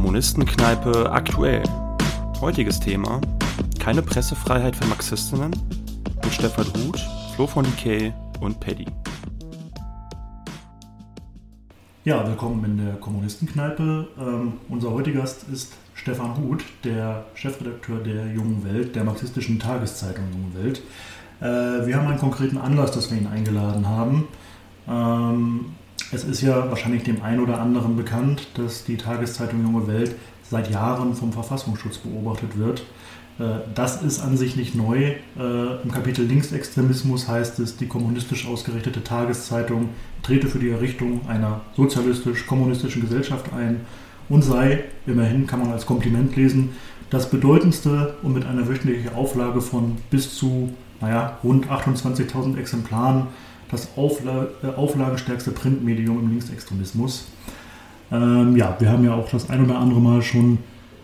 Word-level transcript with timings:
Kommunistenkneipe 0.00 1.12
aktuell. 1.12 1.62
Heutiges 2.40 2.80
Thema: 2.80 3.20
Keine 3.78 4.00
Pressefreiheit 4.00 4.74
für 4.74 4.86
Marxistinnen 4.86 5.50
mit 6.24 6.32
Stefan 6.32 6.64
Huth, 6.68 6.98
Flo 7.34 7.46
von 7.46 7.66
Decay 7.66 8.10
und 8.40 8.58
Paddy. 8.60 8.86
Ja, 12.04 12.26
willkommen 12.26 12.64
in 12.64 12.78
der 12.78 12.94
Kommunistenkneipe. 12.94 14.08
Ähm, 14.18 14.54
unser 14.70 14.90
heutiger 14.90 15.20
Gast 15.20 15.46
ist 15.52 15.74
Stefan 15.92 16.34
Huth, 16.38 16.64
der 16.82 17.26
Chefredakteur 17.34 17.98
der 17.98 18.26
Jungen 18.32 18.64
Welt, 18.64 18.96
der 18.96 19.04
marxistischen 19.04 19.58
Tageszeitung 19.58 20.24
Jungen 20.32 20.54
Welt. 20.64 20.82
Äh, 21.42 21.86
wir 21.86 21.96
haben 21.96 22.06
einen 22.06 22.18
konkreten 22.18 22.56
Anlass, 22.56 22.92
dass 22.92 23.10
wir 23.10 23.18
ihn 23.18 23.26
eingeladen 23.26 23.86
haben. 23.86 24.28
Ähm, 24.88 25.74
es 26.12 26.24
ist 26.24 26.42
ja 26.42 26.68
wahrscheinlich 26.70 27.02
dem 27.04 27.22
einen 27.22 27.40
oder 27.40 27.60
anderen 27.60 27.96
bekannt, 27.96 28.48
dass 28.54 28.84
die 28.84 28.96
Tageszeitung 28.96 29.62
Junge 29.62 29.86
Welt 29.86 30.14
seit 30.42 30.70
Jahren 30.70 31.14
vom 31.14 31.32
Verfassungsschutz 31.32 31.98
beobachtet 31.98 32.58
wird. 32.58 32.82
Äh, 33.38 33.60
das 33.74 34.02
ist 34.02 34.20
an 34.20 34.36
sich 34.36 34.56
nicht 34.56 34.74
neu. 34.74 35.12
Äh, 35.38 35.82
Im 35.82 35.90
Kapitel 35.92 36.24
Linksextremismus 36.24 37.28
heißt 37.28 37.58
es, 37.60 37.76
die 37.76 37.86
kommunistisch 37.86 38.46
ausgerichtete 38.46 39.02
Tageszeitung 39.02 39.90
trete 40.22 40.48
für 40.48 40.58
die 40.58 40.70
Errichtung 40.70 41.28
einer 41.28 41.60
sozialistisch-kommunistischen 41.76 43.02
Gesellschaft 43.02 43.52
ein 43.52 43.80
und 44.28 44.42
sei, 44.42 44.84
immerhin 45.06 45.46
kann 45.46 45.60
man 45.60 45.72
als 45.72 45.86
Kompliment 45.86 46.36
lesen, 46.36 46.70
das 47.10 47.30
bedeutendste 47.30 48.14
und 48.22 48.34
mit 48.34 48.46
einer 48.46 48.68
wöchentlichen 48.68 49.12
Auflage 49.14 49.60
von 49.60 49.96
bis 50.10 50.36
zu 50.36 50.72
naja, 51.00 51.38
rund 51.42 51.68
28.000 51.68 52.58
Exemplaren 52.58 53.28
das 53.70 53.88
Aufla 53.96 54.48
äh, 54.62 54.66
auflagenstärkste 54.68 55.50
Printmedium 55.50 56.20
im 56.20 56.30
Linksextremismus. 56.30 57.26
Ähm, 58.12 58.56
ja, 58.56 58.76
wir 58.78 58.90
haben 58.90 59.04
ja 59.04 59.14
auch 59.14 59.28
das 59.30 59.50
ein 59.50 59.64
oder 59.64 59.78
andere 59.78 60.00
Mal 60.00 60.22
schon 60.22 60.58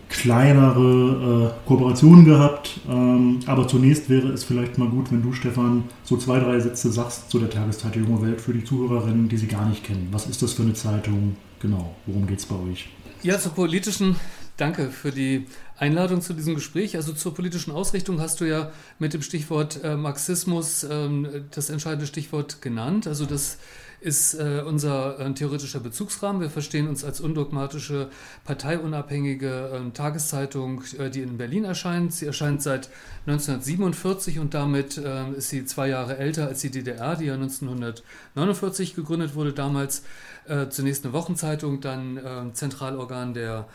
kleinere 0.09 1.53
äh, 1.65 1.67
Kooperationen 1.67 2.25
gehabt. 2.25 2.79
Ähm, 2.89 3.39
aber 3.45 3.67
zunächst 3.67 4.09
wäre 4.09 4.29
es 4.29 4.43
vielleicht 4.43 4.77
mal 4.77 4.87
gut, 4.87 5.11
wenn 5.11 5.21
du, 5.21 5.33
Stefan, 5.33 5.83
so 6.03 6.17
zwei, 6.17 6.39
drei 6.39 6.59
Sätze 6.59 6.91
sagst 6.91 7.29
zu 7.29 7.39
der 7.39 7.49
Tageszeitung 7.49 8.05
Junge 8.07 8.21
Welt 8.21 8.41
für 8.41 8.53
die 8.53 8.63
Zuhörerinnen, 8.63 9.29
die 9.29 9.37
sie 9.37 9.47
gar 9.47 9.67
nicht 9.67 9.83
kennen. 9.83 10.07
Was 10.11 10.27
ist 10.27 10.41
das 10.41 10.53
für 10.53 10.63
eine 10.63 10.73
Zeitung? 10.73 11.35
Genau, 11.59 11.95
worum 12.05 12.27
geht 12.27 12.39
es 12.39 12.45
bei 12.45 12.55
euch? 12.55 12.89
Ja, 13.23 13.39
zur 13.39 13.53
politischen 13.53 14.15
Danke 14.57 14.89
für 14.89 15.11
die 15.11 15.45
Einladung 15.77 16.21
zu 16.21 16.33
diesem 16.33 16.55
Gespräch. 16.55 16.95
Also 16.95 17.13
zur 17.13 17.33
politischen 17.33 17.71
Ausrichtung 17.71 18.19
hast 18.19 18.41
du 18.41 18.45
ja 18.45 18.71
mit 18.99 19.13
dem 19.13 19.21
Stichwort 19.21 19.83
äh, 19.83 19.95
Marxismus 19.95 20.83
ähm, 20.83 21.45
das 21.51 21.69
entscheidende 21.69 22.07
Stichwort 22.07 22.61
genannt. 22.61 23.07
Also 23.07 23.25
das 23.25 23.57
ist 23.99 24.35
äh, 24.35 24.63
unser 24.65 25.19
äh, 25.19 25.33
theoretischer 25.33 25.79
Bezugsrahmen. 25.79 26.41
Wir 26.41 26.49
verstehen 26.49 26.87
uns 26.87 27.03
als 27.03 27.19
undogmatische, 27.19 28.09
parteiunabhängige 28.43 29.71
ähm, 29.73 29.93
Tageszeitung, 29.93 30.83
äh, 30.99 31.09
die 31.09 31.21
in 31.21 31.37
Berlin 31.37 31.63
erscheint. 31.63 32.13
Sie 32.13 32.25
erscheint 32.25 32.61
seit 32.61 32.89
1947 33.25 34.39
und 34.39 34.53
damit 34.53 34.97
äh, 34.97 35.31
ist 35.31 35.49
sie 35.49 35.65
zwei 35.65 35.89
Jahre 35.89 36.17
älter 36.17 36.47
als 36.47 36.61
die 36.61 36.69
DDR, 36.69 37.15
die 37.15 37.25
ja 37.25 37.33
1949 37.33 38.93
gegründet 38.95 39.33
wurde. 39.33 39.53
Damals 39.53 40.03
äh, 40.47 40.69
zunächst 40.69 41.03
eine 41.03 41.13
Wochenzeitung, 41.13 41.81
dann 41.81 42.17
äh, 42.17 42.53
Zentralorgan 42.53 43.33
der 43.33 43.67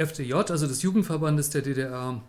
FDJ, 0.00 0.32
also 0.32 0.66
des 0.66 0.80
Jugendverbandes 0.82 1.50
der 1.50 1.60
DDR, 1.60 2.20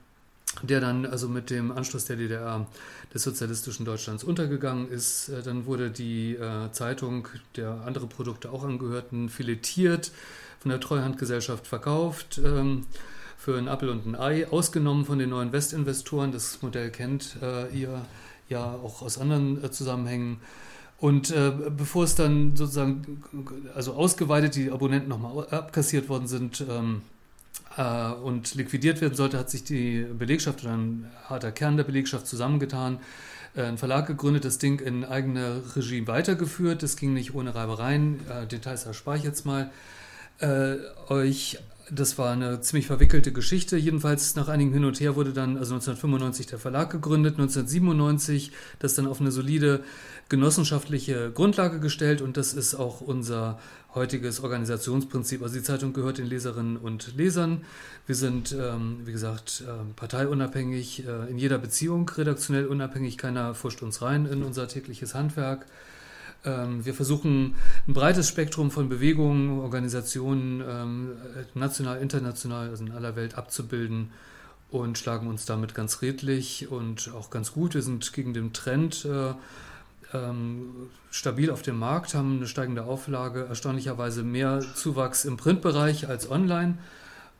der 0.61 0.81
dann 0.81 1.05
also 1.05 1.29
mit 1.29 1.49
dem 1.49 1.71
Anschluss 1.71 2.03
der 2.03 2.17
DDR 2.17 2.67
des 3.13 3.23
sozialistischen 3.23 3.85
Deutschlands 3.85 4.25
untergegangen 4.25 4.91
ist. 4.91 5.29
Äh, 5.29 5.41
dann 5.41 5.65
wurde 5.65 5.89
die 5.89 6.35
äh, 6.35 6.71
Zeitung, 6.71 7.29
der 7.55 7.81
andere 7.85 8.07
Produkte 8.07 8.51
auch 8.51 8.63
angehörten, 8.63 9.29
filetiert, 9.29 10.11
von 10.59 10.69
der 10.69 10.81
Treuhandgesellschaft 10.81 11.65
verkauft, 11.65 12.41
ähm, 12.43 12.85
für 13.37 13.57
ein 13.57 13.69
Apfel 13.69 13.89
und 13.89 14.05
ein 14.05 14.15
Ei, 14.15 14.47
ausgenommen 14.47 15.05
von 15.05 15.17
den 15.17 15.29
neuen 15.29 15.53
Westinvestoren. 15.53 16.31
Das 16.31 16.61
Modell 16.61 16.91
kennt 16.91 17.37
äh, 17.41 17.69
ihr 17.69 18.05
ja 18.49 18.65
auch 18.65 19.01
aus 19.01 19.17
anderen 19.17 19.71
Zusammenhängen. 19.71 20.41
Und 20.99 21.31
äh, 21.31 21.51
bevor 21.75 22.03
es 22.03 22.13
dann 22.13 22.55
sozusagen, 22.55 23.23
also 23.73 23.93
ausgeweitet, 23.93 24.55
die 24.55 24.69
Abonnenten 24.69 25.09
nochmal 25.09 25.47
abkassiert 25.49 26.09
worden 26.09 26.27
sind, 26.27 26.63
ähm, 26.69 27.01
äh, 27.77 28.11
und 28.11 28.55
liquidiert 28.55 29.01
werden 29.01 29.15
sollte, 29.15 29.37
hat 29.37 29.49
sich 29.49 29.63
die 29.63 30.01
Belegschaft 30.01 30.63
oder 30.63 30.73
ein 30.73 31.09
harter 31.25 31.51
Kern 31.51 31.77
der 31.77 31.83
Belegschaft 31.83 32.27
zusammengetan, 32.27 32.99
äh, 33.55 33.63
einen 33.63 33.77
Verlag 33.77 34.07
gegründet, 34.07 34.45
das 34.45 34.57
Ding 34.57 34.79
in 34.79 35.05
eigener 35.05 35.61
Regie 35.75 36.07
weitergeführt. 36.07 36.83
Das 36.83 36.95
ging 36.97 37.13
nicht 37.13 37.33
ohne 37.33 37.55
Reibereien. 37.55 38.19
Äh, 38.29 38.47
Details 38.47 38.85
erspare 38.85 39.17
ich 39.17 39.23
jetzt 39.23 39.45
mal 39.45 39.71
äh, 40.39 40.75
euch. 41.09 41.59
Das 41.93 42.17
war 42.17 42.31
eine 42.31 42.61
ziemlich 42.61 42.87
verwickelte 42.87 43.33
Geschichte. 43.33 43.75
Jedenfalls 43.75 44.35
nach 44.35 44.47
einigem 44.47 44.73
Hin 44.73 44.85
und 44.85 44.99
Her 45.01 45.17
wurde 45.17 45.33
dann 45.33 45.57
also 45.57 45.73
1995 45.73 46.47
der 46.47 46.57
Verlag 46.57 46.89
gegründet, 46.89 47.33
1997 47.33 48.53
das 48.79 48.95
dann 48.95 49.07
auf 49.07 49.19
eine 49.19 49.31
solide 49.31 49.83
genossenschaftliche 50.29 51.31
Grundlage 51.31 51.81
gestellt 51.81 52.21
und 52.21 52.37
das 52.37 52.53
ist 52.53 52.75
auch 52.75 53.01
unser 53.01 53.59
heutiges 53.93 54.41
Organisationsprinzip. 54.41 55.41
Also 55.41 55.55
die 55.55 55.63
Zeitung 55.63 55.93
gehört 55.93 56.17
den 56.17 56.27
Leserinnen 56.27 56.77
und 56.77 57.15
Lesern. 57.15 57.65
Wir 58.05 58.15
sind, 58.15 58.53
ähm, 58.53 59.01
wie 59.05 59.11
gesagt, 59.11 59.63
äh, 59.67 59.71
parteiunabhängig, 59.95 61.05
äh, 61.05 61.29
in 61.29 61.37
jeder 61.37 61.57
Beziehung 61.57 62.09
redaktionell 62.09 62.67
unabhängig. 62.67 63.17
Keiner 63.17 63.53
fuscht 63.53 63.81
uns 63.81 64.01
rein 64.01 64.25
in 64.25 64.43
unser 64.43 64.67
tägliches 64.67 65.13
Handwerk. 65.13 65.65
Ähm, 66.43 66.85
wir 66.85 66.93
versuchen 66.93 67.55
ein 67.87 67.93
breites 67.93 68.27
Spektrum 68.27 68.71
von 68.71 68.89
Bewegungen, 68.89 69.59
Organisationen, 69.59 70.63
ähm, 70.67 71.11
national, 71.53 72.01
international, 72.01 72.69
also 72.69 72.85
in 72.85 72.91
aller 72.91 73.15
Welt 73.15 73.37
abzubilden 73.37 74.11
und 74.69 74.97
schlagen 74.97 75.27
uns 75.27 75.45
damit 75.45 75.75
ganz 75.75 76.01
redlich 76.01 76.71
und 76.71 77.11
auch 77.13 77.29
ganz 77.29 77.51
gut. 77.51 77.73
Wir 77.73 77.81
sind 77.81 78.13
gegen 78.13 78.33
den 78.33 78.53
Trend 78.53 79.05
äh, 79.05 79.33
ähm, 80.13 80.89
stabil 81.09 81.49
auf 81.51 81.61
dem 81.61 81.77
Markt, 81.79 82.13
haben 82.13 82.37
eine 82.37 82.47
steigende 82.47 82.83
Auflage, 82.83 83.45
erstaunlicherweise 83.45 84.23
mehr 84.23 84.61
Zuwachs 84.75 85.25
im 85.25 85.37
Printbereich 85.37 86.07
als 86.07 86.29
online. 86.29 86.77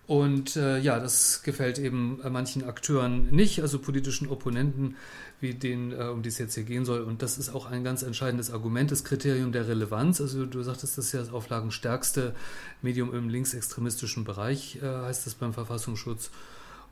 Und 0.08 0.58
äh, 0.58 0.78
ja, 0.80 1.00
das 1.00 1.42
gefällt 1.42 1.80
eben 1.80 2.20
manchen 2.30 2.66
Akteuren 2.66 3.30
nicht, 3.30 3.62
also 3.62 3.80
politischen 3.80 4.28
Opponenten, 4.28 4.98
wie 5.40 5.54
denen, 5.54 5.94
äh, 5.94 6.04
um 6.06 6.22
die 6.22 6.30
es 6.30 6.38
jetzt 6.38 6.56
hier 6.56 6.64
gehen 6.64 6.84
soll. 6.84 7.02
Und 7.02 7.22
das 7.22 7.38
ist 7.38 7.54
auch 7.54 7.66
ein 7.66 7.84
ganz 7.84 8.04
entscheidendes 8.04 8.52
Argument, 8.52 8.92
das 8.92 9.04
Kriterium 9.04 9.52
der 9.52 9.68
Relevanz. 9.68 10.20
Also 10.20 10.46
du 10.46 10.64
sagtest, 10.64 10.98
das 10.98 11.06
ist 11.06 11.12
ja 11.14 11.22
das 11.22 11.32
auflagenstärkste 11.32 12.36
Medium 12.82 13.14
im 13.14 13.30
linksextremistischen 13.30 14.24
Bereich, 14.26 14.80
äh, 14.82 14.86
heißt 14.86 15.26
das 15.26 15.36
beim 15.36 15.54
Verfassungsschutz. 15.54 16.30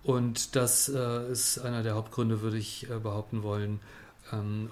Und 0.04 0.56
das 0.56 0.88
äh, 0.88 1.32
ist 1.32 1.60
einer 1.60 1.84
der 1.84 1.96
Hauptgründe, 1.96 2.42
würde 2.42 2.58
ich 2.58 2.90
äh, 2.90 3.00
behaupten 3.00 3.44
wollen, 3.44 3.82
ähm, 4.32 4.70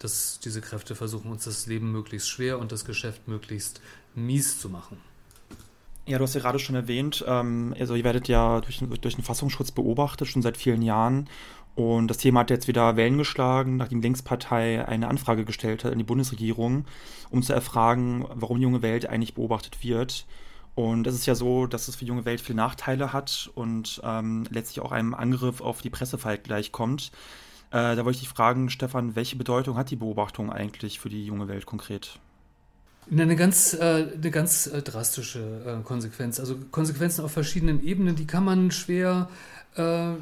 dass 0.00 0.40
diese 0.40 0.60
Kräfte 0.60 0.96
versuchen, 0.96 1.30
uns 1.30 1.44
das 1.44 1.66
Leben 1.66 1.92
möglichst 1.92 2.28
schwer 2.28 2.58
und 2.58 2.72
das 2.72 2.84
Geschäft 2.84 3.28
möglichst 3.28 3.80
mies 4.14 4.58
zu 4.58 4.68
machen. 4.68 4.98
Ja, 6.06 6.18
du 6.18 6.24
hast 6.24 6.34
ja 6.34 6.40
gerade 6.40 6.58
schon 6.58 6.74
erwähnt, 6.74 7.24
ähm, 7.28 7.74
also 7.78 7.94
ihr 7.94 8.02
werdet 8.02 8.26
ja 8.26 8.60
durch, 8.60 8.82
durch 9.00 9.14
den 9.14 9.22
Fassungsschutz 9.22 9.70
beobachtet, 9.70 10.26
schon 10.26 10.42
seit 10.42 10.56
vielen 10.56 10.82
Jahren. 10.82 11.28
Und 11.76 12.08
das 12.08 12.18
Thema 12.18 12.40
hat 12.40 12.50
jetzt 12.50 12.66
wieder 12.66 12.96
Wellen 12.96 13.18
geschlagen, 13.18 13.76
nachdem 13.76 14.02
Linkspartei 14.02 14.86
eine 14.86 15.06
Anfrage 15.06 15.44
gestellt 15.44 15.84
hat 15.84 15.92
an 15.92 15.98
die 15.98 16.04
Bundesregierung, 16.04 16.84
um 17.30 17.42
zu 17.42 17.52
erfragen, 17.52 18.26
warum 18.34 18.60
junge 18.60 18.82
Welt 18.82 19.06
eigentlich 19.06 19.34
beobachtet 19.34 19.84
wird. 19.84 20.26
Und 20.74 21.06
es 21.06 21.14
ist 21.14 21.26
ja 21.26 21.34
so, 21.34 21.66
dass 21.66 21.88
es 21.88 21.96
für 21.96 22.04
junge 22.04 22.24
Welt 22.24 22.40
viele 22.40 22.56
Nachteile 22.56 23.12
hat 23.12 23.50
und 23.54 24.00
ähm, 24.02 24.46
letztlich 24.50 24.80
auch 24.80 24.92
einem 24.92 25.14
Angriff 25.14 25.60
auf 25.60 25.82
die 25.82 25.90
Pressefreiheit 25.90 26.44
gleichkommt. 26.44 27.12
Äh, 27.70 27.94
da 27.94 28.04
wollte 28.04 28.16
ich 28.16 28.20
dich 28.20 28.28
fragen, 28.28 28.68
Stefan, 28.68 29.14
welche 29.14 29.36
Bedeutung 29.36 29.76
hat 29.76 29.90
die 29.90 29.96
Beobachtung 29.96 30.52
eigentlich 30.52 30.98
für 30.98 31.08
die 31.08 31.24
junge 31.24 31.46
Welt 31.46 31.66
konkret? 31.66 32.18
Eine 33.10 33.36
ganz, 33.36 33.74
äh, 33.74 34.08
eine 34.14 34.30
ganz 34.30 34.66
äh, 34.66 34.82
drastische 34.82 35.80
äh, 35.80 35.84
Konsequenz. 35.84 36.40
Also 36.40 36.56
Konsequenzen 36.70 37.24
auf 37.24 37.32
verschiedenen 37.32 37.82
Ebenen, 37.82 38.16
die 38.16 38.26
kann 38.26 38.44
man 38.44 38.70
schwer 38.70 39.28
äh, 39.76 40.12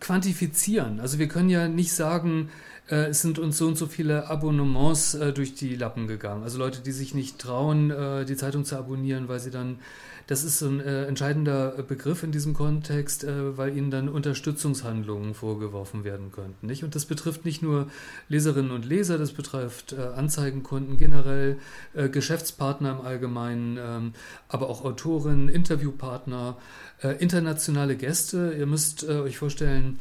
quantifizieren. 0.00 1.00
Also 1.00 1.18
wir 1.18 1.28
können 1.28 1.50
ja 1.50 1.68
nicht 1.68 1.92
sagen, 1.92 2.50
äh, 2.88 3.06
es 3.06 3.22
sind 3.22 3.38
uns 3.38 3.58
so 3.58 3.66
und 3.68 3.76
so 3.76 3.86
viele 3.86 4.28
Abonnements 4.28 5.16
durch 5.34 5.54
die 5.54 5.76
Lappen 5.76 6.08
gegangen. 6.08 6.42
Also 6.42 6.58
Leute, 6.58 6.80
die 6.80 6.92
sich 6.92 7.14
nicht 7.14 7.38
trauen, 7.38 7.92
die 8.26 8.36
Zeitung 8.36 8.64
zu 8.64 8.76
abonnieren, 8.76 9.28
weil 9.28 9.38
sie 9.38 9.50
dann 9.50 9.78
das 10.26 10.44
ist 10.44 10.62
ein 10.62 10.80
äh, 10.80 11.06
entscheidender 11.06 11.82
Begriff 11.82 12.22
in 12.22 12.32
diesem 12.32 12.54
Kontext, 12.54 13.24
äh, 13.24 13.56
weil 13.56 13.76
ihnen 13.76 13.90
dann 13.90 14.08
Unterstützungshandlungen 14.08 15.34
vorgeworfen 15.34 16.04
werden 16.04 16.32
könnten. 16.32 16.66
Nicht? 16.66 16.84
Und 16.84 16.94
das 16.94 17.06
betrifft 17.06 17.44
nicht 17.44 17.62
nur 17.62 17.88
Leserinnen 18.28 18.70
und 18.70 18.84
Leser, 18.84 19.18
das 19.18 19.32
betrifft 19.32 19.92
äh, 19.92 20.00
Anzeigenkunden 20.00 20.96
generell, 20.96 21.58
äh, 21.94 22.08
Geschäftspartner 22.08 22.98
im 22.98 23.06
Allgemeinen, 23.06 23.78
ähm, 23.80 24.12
aber 24.48 24.68
auch 24.68 24.84
Autorinnen, 24.84 25.48
Interviewpartner, 25.48 26.56
äh, 27.02 27.16
internationale 27.18 27.96
Gäste. 27.96 28.54
Ihr 28.58 28.66
müsst 28.66 29.02
äh, 29.04 29.20
euch 29.20 29.38
vorstellen, 29.38 29.98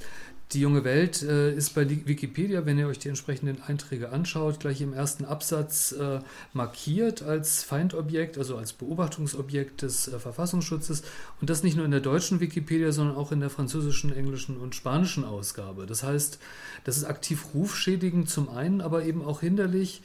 Die 0.53 0.59
junge 0.59 0.83
Welt 0.83 1.21
äh, 1.21 1.53
ist 1.53 1.75
bei 1.75 1.89
Wikipedia, 1.89 2.65
wenn 2.65 2.77
ihr 2.77 2.87
euch 2.87 2.99
die 2.99 3.07
entsprechenden 3.07 3.61
Einträge 3.61 4.09
anschaut, 4.09 4.59
gleich 4.59 4.81
im 4.81 4.91
ersten 4.91 5.23
Absatz 5.23 5.93
äh, 5.93 6.19
markiert 6.51 7.21
als 7.21 7.63
Feindobjekt, 7.63 8.37
also 8.37 8.57
als 8.57 8.73
Beobachtungsobjekt 8.73 9.81
des 9.81 10.09
äh, 10.09 10.19
Verfassungsschutzes. 10.19 11.03
Und 11.39 11.49
das 11.49 11.63
nicht 11.63 11.77
nur 11.77 11.85
in 11.85 11.91
der 11.91 12.01
deutschen 12.01 12.41
Wikipedia, 12.41 12.91
sondern 12.91 13.15
auch 13.15 13.31
in 13.31 13.39
der 13.39 13.49
französischen, 13.49 14.13
englischen 14.13 14.57
und 14.57 14.75
spanischen 14.75 15.23
Ausgabe. 15.23 15.85
Das 15.85 16.03
heißt, 16.03 16.37
das 16.83 16.97
ist 16.97 17.05
aktiv 17.05 17.45
rufschädigend 17.53 18.29
zum 18.29 18.49
einen, 18.49 18.81
aber 18.81 19.05
eben 19.05 19.23
auch 19.23 19.39
hinderlich 19.39 20.01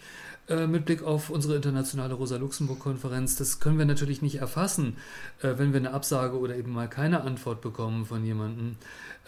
äh, 0.48 0.66
mit 0.66 0.84
Blick 0.84 1.02
auf 1.02 1.30
unsere 1.30 1.56
internationale 1.56 2.14
Rosa-Luxemburg-Konferenz. 2.14 3.36
Das 3.36 3.58
können 3.58 3.78
wir 3.78 3.84
natürlich 3.84 4.22
nicht 4.22 4.36
erfassen, 4.36 4.96
äh, 5.42 5.54
wenn 5.56 5.72
wir 5.72 5.80
eine 5.80 5.92
Absage 5.92 6.38
oder 6.38 6.56
eben 6.56 6.72
mal 6.72 6.88
keine 6.88 7.22
Antwort 7.22 7.60
bekommen 7.60 8.06
von 8.06 8.24
jemandem, 8.24 8.76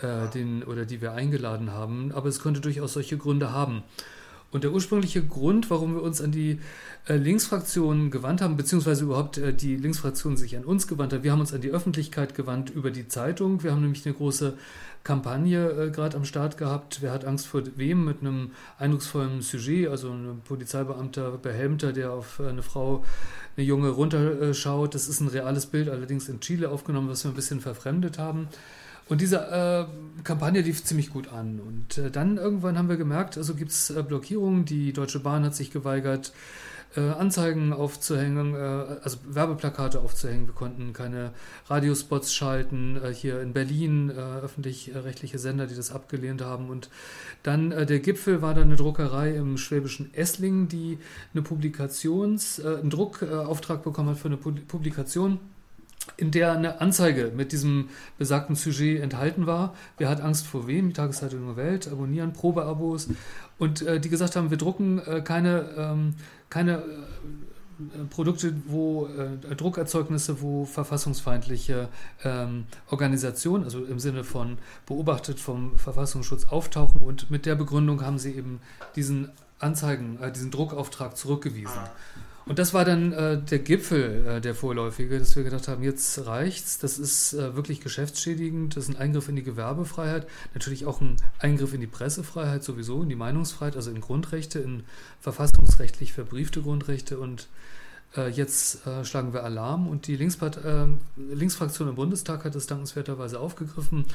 äh, 0.01 0.29
den 0.29 0.63
oder 0.63 0.85
die 0.85 1.01
wir 1.01 1.13
eingeladen 1.13 1.73
haben. 1.73 2.13
Aber 2.13 2.29
es 2.29 2.41
könnte 2.41 2.61
durchaus 2.61 2.93
solche 2.93 3.19
Gründe 3.19 3.53
haben. 3.53 3.83
Und 4.51 4.65
der 4.65 4.73
ursprüngliche 4.73 5.23
Grund, 5.23 5.69
warum 5.69 5.95
wir 5.95 6.03
uns 6.03 6.23
an 6.23 6.33
die 6.33 6.59
äh, 7.07 7.17
Linksfraktion 7.17 8.11
gewandt 8.11 8.41
haben, 8.41 8.57
beziehungsweise 8.57 9.05
überhaupt 9.05 9.37
äh, 9.37 9.53
die 9.53 9.77
Linksfraktion 9.77 10.39
sich 10.39 10.57
an 10.57 10.65
uns 10.65 10.87
gewandt 10.87 11.13
hat, 11.13 11.23
wir 11.23 11.33
haben 11.33 11.41
uns 11.41 11.53
an 11.53 11.61
die 11.61 11.71
Öffentlichkeit 11.71 12.35
gewandt 12.35 12.71
über 12.71 12.91
die 12.91 13.09
Zeitung. 13.09 13.63
Wir 13.63 13.73
haben 13.73 13.83
nämlich 13.83 14.07
eine 14.07 14.15
große 14.15 14.55
Kampagne 15.05 15.71
äh, 15.71 15.91
gerade 15.91 16.17
am 16.17 16.25
Start 16.25 16.57
gehabt. 16.57 17.03
Wer 17.03 17.13
hat 17.13 17.27
Angst 17.27 17.47
vor 17.47 17.63
wem? 17.77 18.07
Mit 18.07 18.21
einem 18.21 18.53
eindrucksvollen 18.79 19.43
Sujet, 19.43 19.89
also 19.89 20.11
ein 20.11 20.41
Polizeibeamter, 20.47 21.33
Behelmter, 21.33 21.93
der 21.93 22.13
auf 22.13 22.41
eine 22.41 22.63
Frau, 22.63 23.05
eine 23.57 23.67
Junge 23.67 23.91
runterschaut. 23.91 24.95
Das 24.95 25.09
ist 25.09 25.21
ein 25.21 25.29
reales 25.29 25.67
Bild, 25.67 25.91
allerdings 25.91 26.29
in 26.31 26.41
Chile 26.41 26.71
aufgenommen, 26.71 27.11
was 27.11 27.23
wir 27.23 27.31
ein 27.31 27.37
bisschen 27.37 27.61
verfremdet 27.61 28.19
haben. 28.19 28.49
Und 29.09 29.21
diese 29.21 29.37
äh, 29.37 30.23
Kampagne 30.23 30.61
lief 30.61 30.85
ziemlich 30.85 31.11
gut 31.11 31.33
an. 31.33 31.61
Und 31.61 31.99
äh, 31.99 32.11
dann 32.11 32.37
irgendwann 32.37 32.77
haben 32.77 32.89
wir 32.89 32.97
gemerkt, 32.97 33.39
also 33.39 33.55
gibt 33.55 33.71
es 33.71 33.91
äh, 33.91 34.03
Blockierungen. 34.03 34.65
Die 34.65 34.93
Deutsche 34.93 35.21
Bahn 35.21 35.45
hat 35.45 35.55
sich 35.55 35.71
geweigert, 35.71 36.33
äh, 36.97 37.01
Anzeigen 37.01 37.75
aufzuhängen, 37.75 38.55
äh, 38.55 38.59
also 39.03 39.19
Werbeplakate 39.27 40.01
aufzuhängen. 40.01 40.47
Wir 40.47 40.55
konnten 40.55 40.95
keine 40.95 41.33
Radiospots 41.67 42.33
schalten. 42.35 42.99
Äh, 43.03 43.13
hier 43.13 43.43
in 43.43 43.53
Berlin 43.53 44.11
öffentlich-rechtliche 44.11 45.39
Sender, 45.39 45.67
die 45.67 45.75
das 45.75 45.93
abgelehnt 45.93 46.43
haben. 46.43 46.71
Und 46.71 46.89
dann 47.43 47.71
der 47.71 47.99
Gipfel 48.01 48.43
war 48.43 48.55
dann 48.55 48.65
eine 48.65 48.77
Druckerei 48.77 49.35
im 49.35 49.59
schwäbischen 49.59 50.13
Esslingen, 50.15 50.69
die 50.69 50.99
eine 51.35 51.43
Publikations-, 51.43 52.61
einen 52.65 52.91
Druckauftrag 52.91 53.83
bekommen 53.83 54.11
hat 54.11 54.19
für 54.19 54.29
eine 54.29 54.37
Publikation 54.37 55.41
in 56.17 56.31
der 56.31 56.53
eine 56.53 56.81
Anzeige 56.81 57.33
mit 57.35 57.53
diesem 57.53 57.89
besagten 58.19 58.57
Sujet 58.57 59.03
enthalten 59.03 59.47
war. 59.47 59.75
Wer 59.99 60.09
hat 60.09 60.21
Angst 60.21 60.47
vor 60.47 60.67
wem? 60.67 60.89
Die 60.89 60.95
Tageszeitung 60.95 61.41
Junge 61.41 61.57
Welt, 61.57 61.89
abonnieren, 61.89 62.33
Probeabos. 62.33 63.09
Und 63.59 63.83
äh, 63.83 64.01
die 64.01 64.09
gesagt 64.09 64.37
haben, 64.37 64.51
wir 64.51 64.57
drucken 64.57 64.99
äh, 65.01 65.21
keine, 65.21 65.69
ähm, 65.77 66.15
keine 66.51 66.79
äh, 66.79 66.83
Produkte, 68.11 68.55
wo 68.67 69.07
äh, 69.07 69.55
Druckerzeugnisse, 69.55 70.41
wo 70.41 70.65
verfassungsfeindliche 70.65 71.89
ähm, 72.25 72.65
Organisationen, 72.91 73.65
also 73.65 73.85
im 73.85 73.99
Sinne 73.99 74.25
von 74.25 74.59
beobachtet 74.87 75.39
vom 75.39 75.79
Verfassungsschutz 75.79 76.49
auftauchen. 76.49 77.01
Und 77.01 77.31
mit 77.31 77.47
der 77.47 77.55
Begründung 77.55 78.05
haben 78.05 78.19
sie 78.19 78.33
eben 78.33 78.61
diesen 78.97 79.31
Anzeigen, 79.59 80.19
äh, 80.21 80.33
diesen 80.33 80.51
Druckauftrag 80.51 81.17
zurückgewiesen. 81.17 81.81
Und 82.49 82.59
das 82.59 82.73
war 82.73 82.87
dann 82.87 83.13
äh, 83.13 83.43
der 83.43 83.59
Gipfel, 83.59 84.27
äh, 84.27 84.41
der 84.41 84.55
vorläufige, 84.55 85.19
dass 85.19 85.37
wir 85.37 85.45
gedacht 85.45 85.69
haben, 85.69 85.83
jetzt 85.83 86.25
reicht's. 86.25 86.79
Das 86.79 86.99
ist 86.99 87.35
äh, 87.35 87.55
wirklich 87.55 87.81
geschäftsschädigend. 87.81 88.75
Das 88.75 88.85
ist 88.85 88.91
ein 88.91 88.97
Eingriff 88.97 89.29
in 89.29 89.37
die 89.37 89.43
Gewerbefreiheit. 89.43 90.27
Natürlich 90.55 90.87
auch 90.87 91.03
ein 91.03 91.17
Eingriff 91.39 91.75
in 91.75 91.83
die 91.83 91.87
Pressefreiheit 91.87 92.65
sowieso, 92.65 93.03
in 93.03 93.11
die 93.11 93.17
Meinungsfreiheit, 93.17 93.77
also 93.77 93.91
in 93.91 94.01
Grundrechte, 94.01 94.61
in 94.61 94.85
verfassungsrechtlich 95.21 96.15
verbriefte 96.15 96.63
Grundrechte. 96.63 97.19
Und 97.19 97.49
äh, 98.17 98.29
jetzt 98.29 98.87
äh, 98.87 99.05
schlagen 99.05 99.33
wir 99.33 99.45
Alarm 99.45 99.87
und 99.87 100.07
die 100.07 100.17
Linkspart 100.17 100.65
äh, 100.65 100.87
Linksfraktion 101.17 101.89
im 101.89 101.95
Bundestag 101.95 102.45
hat 102.45 102.55
das 102.55 102.67
dankenswerterweise 102.67 103.39
aufgegriffen 103.39 104.07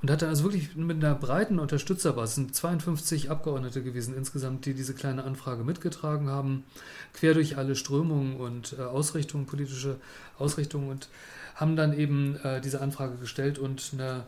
und 0.00 0.10
hat 0.10 0.22
dann 0.22 0.28
also 0.28 0.44
wirklich 0.44 0.76
mit 0.76 1.02
einer 1.02 1.14
breiten 1.14 1.58
Unterstützerbasis, 1.58 2.36
sind 2.36 2.54
52 2.54 3.30
Abgeordnete 3.30 3.82
gewesen 3.82 4.16
insgesamt, 4.16 4.66
die 4.66 4.74
diese 4.74 4.94
kleine 4.94 5.24
Anfrage 5.24 5.64
mitgetragen 5.64 6.28
haben, 6.28 6.64
quer 7.12 7.34
durch 7.34 7.58
alle 7.58 7.74
Strömungen 7.74 8.36
und 8.36 8.76
äh, 8.78 8.82
Ausrichtungen, 8.82 9.46
politische 9.46 9.96
Ausrichtungen 10.38 10.88
und 10.88 11.08
haben 11.56 11.76
dann 11.76 11.92
eben 11.92 12.36
äh, 12.44 12.60
diese 12.60 12.80
Anfrage 12.80 13.16
gestellt 13.16 13.58
und 13.58 13.90
eine 13.92 14.24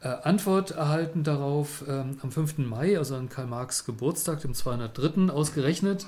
äh, 0.00 0.08
Antwort 0.08 0.70
erhalten 0.70 1.24
darauf 1.24 1.84
ähm, 1.88 2.18
am 2.22 2.30
5. 2.30 2.58
Mai, 2.58 2.96
also 2.96 3.16
an 3.16 3.28
Karl 3.28 3.46
Marx 3.46 3.84
Geburtstag, 3.84 4.40
dem 4.40 4.54
203. 4.54 5.30
ausgerechnet 5.30 6.06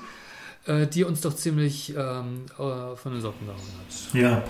äh, 0.67 0.87
die 0.87 1.05
uns 1.05 1.21
doch 1.21 1.35
ziemlich 1.35 1.93
ähm, 1.97 2.43
äh, 2.57 2.97
von 2.97 3.13
den 3.13 3.21
Socken 3.21 3.47
gehauen 3.47 3.61
hat. 3.81 4.15
Ja, 4.15 4.43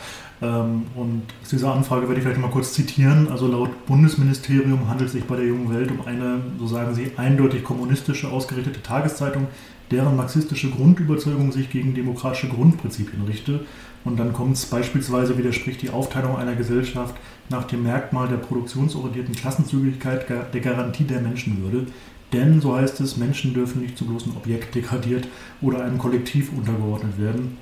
ähm, 0.43 0.87
und 0.95 1.23
aus 1.43 1.49
dieser 1.49 1.73
Anfrage 1.73 2.03
werde 2.03 2.17
ich 2.17 2.23
vielleicht 2.23 2.41
mal 2.41 2.51
kurz 2.51 2.75
zitieren. 2.75 3.29
Also 3.31 3.47
laut 3.47 3.87
Bundesministerium 3.87 4.89
handelt 4.89 5.09
es 5.09 5.15
sich 5.15 5.25
bei 5.25 5.37
der 5.37 5.47
Jungen 5.47 5.73
Welt 5.75 5.91
um 5.91 6.07
eine, 6.07 6.41
so 6.59 6.67
sagen 6.67 6.95
sie, 6.95 7.13
eindeutig 7.17 7.65
kommunistische 7.65 8.29
ausgerichtete 8.29 8.83
Tageszeitung, 8.83 9.47
deren 9.91 10.17
marxistische 10.17 10.71
Grundüberzeugung 10.71 11.51
sich 11.53 11.71
gegen 11.71 11.95
demokratische 11.95 12.49
Grundprinzipien 12.49 13.25
richte. 13.25 13.61
Und 14.05 14.19
dann 14.19 14.33
kommt 14.33 14.57
es 14.57 14.67
beispielsweise, 14.67 15.39
widerspricht 15.39 15.81
die 15.81 15.91
Aufteilung 15.91 16.37
einer 16.37 16.57
Gesellschaft 16.57 17.15
nach 17.49 17.65
dem 17.65 17.85
Merkmal 17.85 18.29
der 18.29 18.37
produktionsorientierten 18.37 19.35
Klassenzügigkeit 19.35 20.27
der 20.29 20.61
Garantie 20.61 21.05
der 21.05 21.21
Menschenwürde, 21.21 21.87
denn, 22.33 22.61
so 22.61 22.77
heißt 22.77 23.01
es, 23.01 23.17
Menschen 23.17 23.55
dürfen 23.55 23.83
nicht 23.83 23.99
zu 23.99 24.07
bloßem 24.07 24.37
Objekt 24.37 24.75
degradiert 24.75 25.29
oder 25.61 25.85
einem 25.85 25.99
Kollektiv 25.99 26.51
untergeordnet 26.57 27.19
werden. 27.19 27.57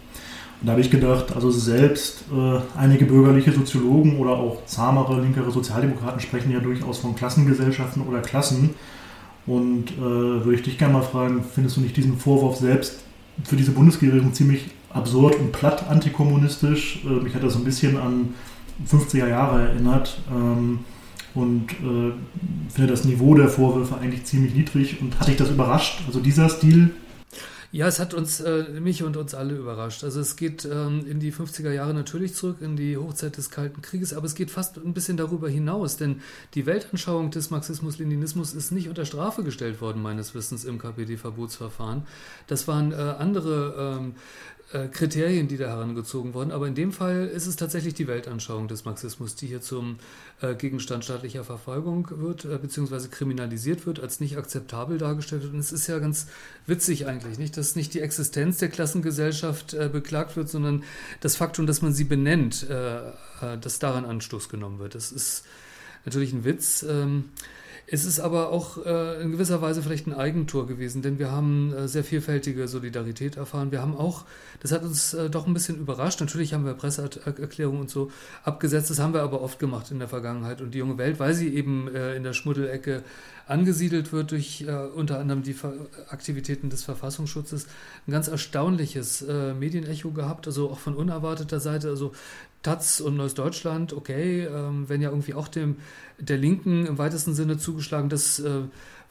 Und 0.60 0.66
da 0.66 0.72
habe 0.72 0.82
ich 0.82 0.90
gedacht, 0.90 1.34
also 1.34 1.50
selbst 1.50 2.24
äh, 2.30 2.60
einige 2.76 3.06
bürgerliche 3.06 3.52
Soziologen 3.52 4.18
oder 4.18 4.32
auch 4.32 4.64
zahmere, 4.66 5.20
linkere 5.20 5.50
Sozialdemokraten 5.50 6.20
sprechen 6.20 6.52
ja 6.52 6.60
durchaus 6.60 6.98
von 6.98 7.14
Klassengesellschaften 7.14 8.02
oder 8.02 8.20
Klassen. 8.20 8.70
Und 9.46 9.92
äh, 9.92 10.00
würde 10.00 10.54
ich 10.54 10.62
dich 10.62 10.76
gerne 10.76 10.94
mal 10.94 11.02
fragen, 11.02 11.42
findest 11.42 11.78
du 11.78 11.80
nicht 11.80 11.96
diesen 11.96 12.18
Vorwurf 12.18 12.56
selbst 12.56 13.00
für 13.42 13.56
diese 13.56 13.70
Bundesregierung 13.70 14.34
ziemlich 14.34 14.66
absurd 14.90 15.36
und 15.36 15.52
platt 15.52 15.88
antikommunistisch? 15.88 17.04
Äh, 17.06 17.22
mich 17.22 17.34
hat 17.34 17.42
das 17.42 17.54
so 17.54 17.60
ein 17.60 17.64
bisschen 17.64 17.96
an 17.96 18.34
50er 18.86 19.28
Jahre 19.28 19.68
erinnert. 19.68 20.20
Ähm, 20.30 20.80
und 21.34 21.70
äh, 21.72 22.12
finde 22.70 22.90
das 22.90 23.04
Niveau 23.04 23.34
der 23.34 23.48
Vorwürfe 23.48 23.96
eigentlich 23.96 24.24
ziemlich 24.24 24.54
niedrig. 24.54 25.00
Und 25.00 25.18
hat 25.20 25.28
dich 25.28 25.36
das 25.36 25.50
überrascht? 25.50 26.02
Also 26.06 26.20
dieser 26.20 26.48
Stil? 26.48 26.90
Ja, 27.72 27.86
es 27.86 28.00
hat 28.00 28.14
uns, 28.14 28.40
äh, 28.40 28.64
mich 28.80 29.04
und 29.04 29.16
uns 29.16 29.32
alle 29.32 29.54
überrascht. 29.54 30.02
Also 30.02 30.18
es 30.18 30.34
geht 30.34 30.64
ähm, 30.64 31.06
in 31.06 31.20
die 31.20 31.32
50er 31.32 31.70
Jahre 31.70 31.94
natürlich 31.94 32.34
zurück, 32.34 32.56
in 32.60 32.74
die 32.74 32.96
Hochzeit 32.96 33.36
des 33.36 33.50
Kalten 33.50 33.80
Krieges, 33.80 34.12
aber 34.12 34.26
es 34.26 34.34
geht 34.34 34.50
fast 34.50 34.76
ein 34.76 34.92
bisschen 34.92 35.16
darüber 35.16 35.48
hinaus, 35.48 35.96
denn 35.96 36.20
die 36.54 36.66
Weltanschauung 36.66 37.30
des 37.30 37.50
Marxismus-Leninismus 37.50 38.54
ist 38.54 38.72
nicht 38.72 38.88
unter 38.88 39.04
Strafe 39.04 39.44
gestellt 39.44 39.80
worden, 39.80 40.02
meines 40.02 40.34
Wissens, 40.34 40.64
im 40.64 40.78
KPD-Verbotsverfahren. 40.78 42.02
Das 42.48 42.66
waren 42.66 42.90
äh, 42.90 42.96
andere 42.96 43.98
ähm, 44.00 44.14
äh, 44.72 44.86
Kriterien, 44.86 45.48
die 45.48 45.56
da 45.56 45.66
herangezogen 45.66 46.32
wurden. 46.32 46.52
Aber 46.52 46.68
in 46.68 46.76
dem 46.76 46.92
Fall 46.92 47.26
ist 47.26 47.46
es 47.46 47.56
tatsächlich 47.56 47.94
die 47.94 48.06
Weltanschauung 48.06 48.68
des 48.68 48.84
Marxismus, 48.84 49.34
die 49.34 49.48
hier 49.48 49.60
zum 49.60 49.98
äh, 50.42 50.54
Gegenstand 50.54 51.04
staatlicher 51.04 51.42
Verfolgung 51.42 52.06
wird, 52.10 52.44
äh, 52.44 52.56
beziehungsweise 52.56 53.08
kriminalisiert 53.08 53.84
wird, 53.84 53.98
als 53.98 54.20
nicht 54.20 54.38
akzeptabel 54.38 54.96
dargestellt 54.96 55.42
wird. 55.42 55.54
Und 55.54 55.58
es 55.58 55.72
ist 55.72 55.88
ja 55.88 55.98
ganz 55.98 56.28
witzig 56.66 57.06
eigentlich, 57.08 57.36
nicht, 57.36 57.56
dass 57.56 57.74
nicht 57.74 57.94
die 57.94 58.00
Existenz 58.00 58.58
der 58.58 58.68
Klassengesellschaft 58.68 59.76
beklagt 59.92 60.36
wird, 60.36 60.48
sondern 60.48 60.84
das 61.20 61.34
Faktum, 61.36 61.66
dass 61.66 61.82
man 61.82 61.92
sie 61.92 62.04
benennt, 62.04 62.66
dass 62.68 63.78
daran 63.78 64.04
Anstoß 64.04 64.48
genommen 64.48 64.78
wird. 64.78 64.94
Das 64.94 65.10
ist 65.10 65.44
natürlich 66.04 66.32
ein 66.32 66.44
Witz. 66.44 66.84
Ähm, 66.88 67.24
es 67.92 68.04
ist 68.04 68.20
aber 68.20 68.50
auch 68.50 68.84
äh, 68.86 69.20
in 69.20 69.32
gewisser 69.32 69.60
Weise 69.62 69.82
vielleicht 69.82 70.06
ein 70.06 70.14
Eigentor 70.14 70.68
gewesen, 70.68 71.02
denn 71.02 71.18
wir 71.18 71.32
haben 71.32 71.72
äh, 71.72 71.88
sehr 71.88 72.04
vielfältige 72.04 72.68
Solidarität 72.68 73.36
erfahren. 73.36 73.72
Wir 73.72 73.82
haben 73.82 73.96
auch, 73.96 74.24
das 74.60 74.70
hat 74.70 74.84
uns 74.84 75.12
äh, 75.12 75.28
doch 75.28 75.48
ein 75.48 75.54
bisschen 75.54 75.76
überrascht. 75.76 76.20
Natürlich 76.20 76.54
haben 76.54 76.64
wir 76.64 76.74
Presseerklärungen 76.74 77.80
und 77.80 77.90
so 77.90 78.12
abgesetzt. 78.44 78.90
Das 78.90 79.00
haben 79.00 79.12
wir 79.12 79.22
aber 79.22 79.42
oft 79.42 79.58
gemacht 79.58 79.90
in 79.90 79.98
der 79.98 80.06
Vergangenheit. 80.06 80.60
Und 80.60 80.72
die 80.72 80.78
junge 80.78 80.98
Welt, 80.98 81.18
weil 81.18 81.34
sie 81.34 81.48
eben 81.48 81.92
äh, 81.92 82.14
in 82.14 82.22
der 82.22 82.32
Schmuddelecke 82.32 83.02
angesiedelt 83.48 84.12
wird 84.12 84.30
durch 84.30 84.62
äh, 84.62 84.70
unter 84.70 85.18
anderem 85.18 85.42
die 85.42 85.54
Ver 85.54 85.72
Aktivitäten 86.10 86.70
des 86.70 86.84
Verfassungsschutzes, 86.84 87.66
ein 88.06 88.12
ganz 88.12 88.28
erstaunliches 88.28 89.22
äh, 89.22 89.52
Medienecho 89.54 90.12
gehabt, 90.12 90.46
also 90.46 90.70
auch 90.70 90.78
von 90.78 90.94
unerwarteter 90.94 91.58
Seite. 91.58 91.88
Also 91.88 92.12
Taz 92.62 93.00
und 93.00 93.16
Neues 93.16 93.34
Deutschland, 93.34 93.92
okay, 93.92 94.44
ähm, 94.44 94.88
wenn 94.88 95.00
ja 95.00 95.10
irgendwie 95.10 95.34
auch 95.34 95.48
dem 95.48 95.76
der 96.18 96.36
Linken 96.36 96.86
im 96.86 96.98
weitesten 96.98 97.34
Sinne 97.34 97.56
zugeschlagen. 97.56 98.08
Das 98.10 98.38
äh, 98.40 98.62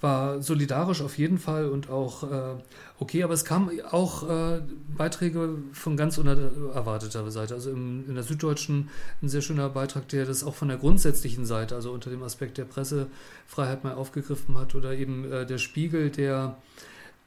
war 0.01 0.41
solidarisch 0.41 1.01
auf 1.01 1.17
jeden 1.17 1.37
Fall 1.37 1.67
und 1.67 1.89
auch 1.89 2.23
äh, 2.23 2.55
okay, 2.99 3.23
aber 3.23 3.33
es 3.33 3.43
kamen 3.43 3.81
auch 3.91 4.29
äh, 4.29 4.61
Beiträge 4.95 5.57
von 5.73 5.97
ganz 5.97 6.17
unerwarteter 6.17 7.29
Seite. 7.31 7.55
Also 7.55 7.71
im, 7.71 8.07
in 8.07 8.15
der 8.15 8.23
Süddeutschen 8.23 8.89
ein 9.21 9.29
sehr 9.29 9.41
schöner 9.41 9.69
Beitrag, 9.69 10.07
der 10.09 10.25
das 10.25 10.43
auch 10.43 10.55
von 10.55 10.69
der 10.69 10.77
grundsätzlichen 10.77 11.45
Seite, 11.45 11.75
also 11.75 11.91
unter 11.91 12.09
dem 12.09 12.23
Aspekt 12.23 12.57
der 12.57 12.65
Pressefreiheit 12.65 13.83
mal 13.83 13.95
aufgegriffen 13.95 14.57
hat 14.57 14.75
oder 14.75 14.93
eben 14.93 15.29
äh, 15.29 15.45
der 15.45 15.57
Spiegel, 15.57 16.09
der 16.09 16.57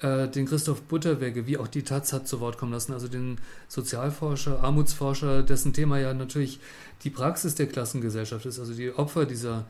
äh, 0.00 0.28
den 0.28 0.46
Christoph 0.46 0.82
Butterwegge, 0.82 1.46
wie 1.46 1.58
auch 1.58 1.68
die 1.68 1.82
Taz 1.82 2.12
hat 2.12 2.26
zu 2.26 2.40
Wort 2.40 2.58
kommen 2.58 2.72
lassen, 2.72 2.92
also 2.92 3.08
den 3.08 3.38
Sozialforscher, 3.68 4.62
Armutsforscher, 4.62 5.42
dessen 5.42 5.72
Thema 5.72 5.98
ja 5.98 6.14
natürlich 6.14 6.60
die 7.04 7.10
Praxis 7.10 7.54
der 7.54 7.66
Klassengesellschaft 7.66 8.46
ist, 8.46 8.58
also 8.58 8.74
die 8.74 8.90
Opfer 8.92 9.26
dieser 9.26 9.66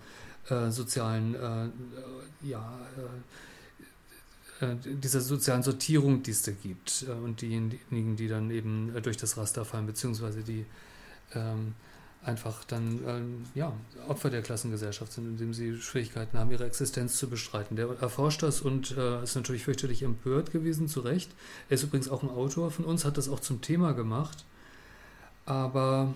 äh, 0.49 0.71
sozialen, 0.71 1.35
äh, 1.35 1.69
ja, 2.49 2.79
äh, 4.61 4.65
äh, 4.65 4.77
dieser 4.85 5.21
sozialen 5.21 5.63
Sortierung, 5.63 6.23
die 6.23 6.31
es 6.31 6.43
da 6.43 6.53
gibt 6.53 7.05
und 7.23 7.41
diejenigen, 7.43 8.17
die 8.17 8.29
dann 8.29 8.51
eben 8.51 8.93
durch 9.03 9.17
das 9.17 9.37
Raster 9.37 9.65
fallen, 9.65 9.87
beziehungsweise 9.87 10.43
die 10.43 10.65
ähm, 11.35 11.75
einfach 12.25 12.65
dann 12.65 13.01
ähm, 13.07 13.45
ja, 13.55 13.73
Opfer 14.09 14.31
der 14.31 14.43
Klassengesellschaft 14.43 15.13
sind, 15.13 15.27
indem 15.27 15.53
sie 15.53 15.77
Schwierigkeiten 15.77 16.39
haben, 16.39 16.51
ihre 16.51 16.65
Existenz 16.65 17.17
zu 17.17 17.29
bestreiten. 17.29 17.77
Der 17.77 17.89
erforscht 18.01 18.43
das 18.43 18.61
und 18.61 18.97
äh, 18.97 19.23
ist 19.23 19.35
natürlich 19.35 19.65
fürchterlich 19.65 20.03
empört 20.03 20.53
gewesen, 20.53 20.89
zu 20.89 21.01
Recht. 21.01 21.31
Er 21.69 21.75
ist 21.75 21.83
übrigens 21.83 22.09
auch 22.09 22.23
ein 22.23 22.31
Autor 22.31 22.71
von 22.71 22.85
uns, 22.85 23.05
hat 23.05 23.19
das 23.19 23.29
auch 23.29 23.41
zum 23.41 23.61
Thema 23.61 23.93
gemacht. 23.93 24.45
Aber 25.47 26.15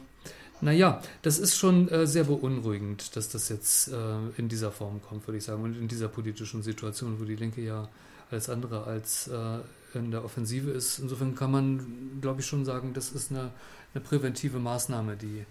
naja, 0.61 1.03
das 1.23 1.39
ist 1.39 1.57
schon 1.57 1.89
äh, 1.89 2.07
sehr 2.07 2.25
beunruhigend, 2.25 3.17
dass 3.17 3.29
das 3.29 3.49
jetzt 3.49 3.89
äh, 3.89 4.17
in 4.37 4.49
dieser 4.49 4.71
Form 4.71 5.03
kommt, 5.03 5.27
würde 5.27 5.39
ich 5.39 5.45
sagen, 5.45 5.65
und 5.65 5.77
in 5.77 5.89
dieser 5.89 6.09
politischen 6.09 6.63
Situation, 6.63 7.21
wo 7.21 7.25
die 7.25 7.37
Linke 7.37 7.63
ja 7.63 7.89
alles 8.31 8.49
andere 8.49 8.85
als 8.85 9.29
äh, 9.29 9.59
in 9.95 10.11
der 10.13 10.25
Offensive 10.25 10.71
ist. 10.71 10.99
Insofern 11.01 11.35
kann 11.35 11.51
man, 11.51 12.19
glaube 12.21 12.41
ich, 12.41 12.47
schon 12.47 12.65
sagen, 12.65 12.95
das 12.95 13.11
ist 13.11 13.31
eine, 13.31 13.51
eine 13.95 14.03
präventive 14.03 14.59
Maßnahme, 14.59 15.17
die 15.17 15.45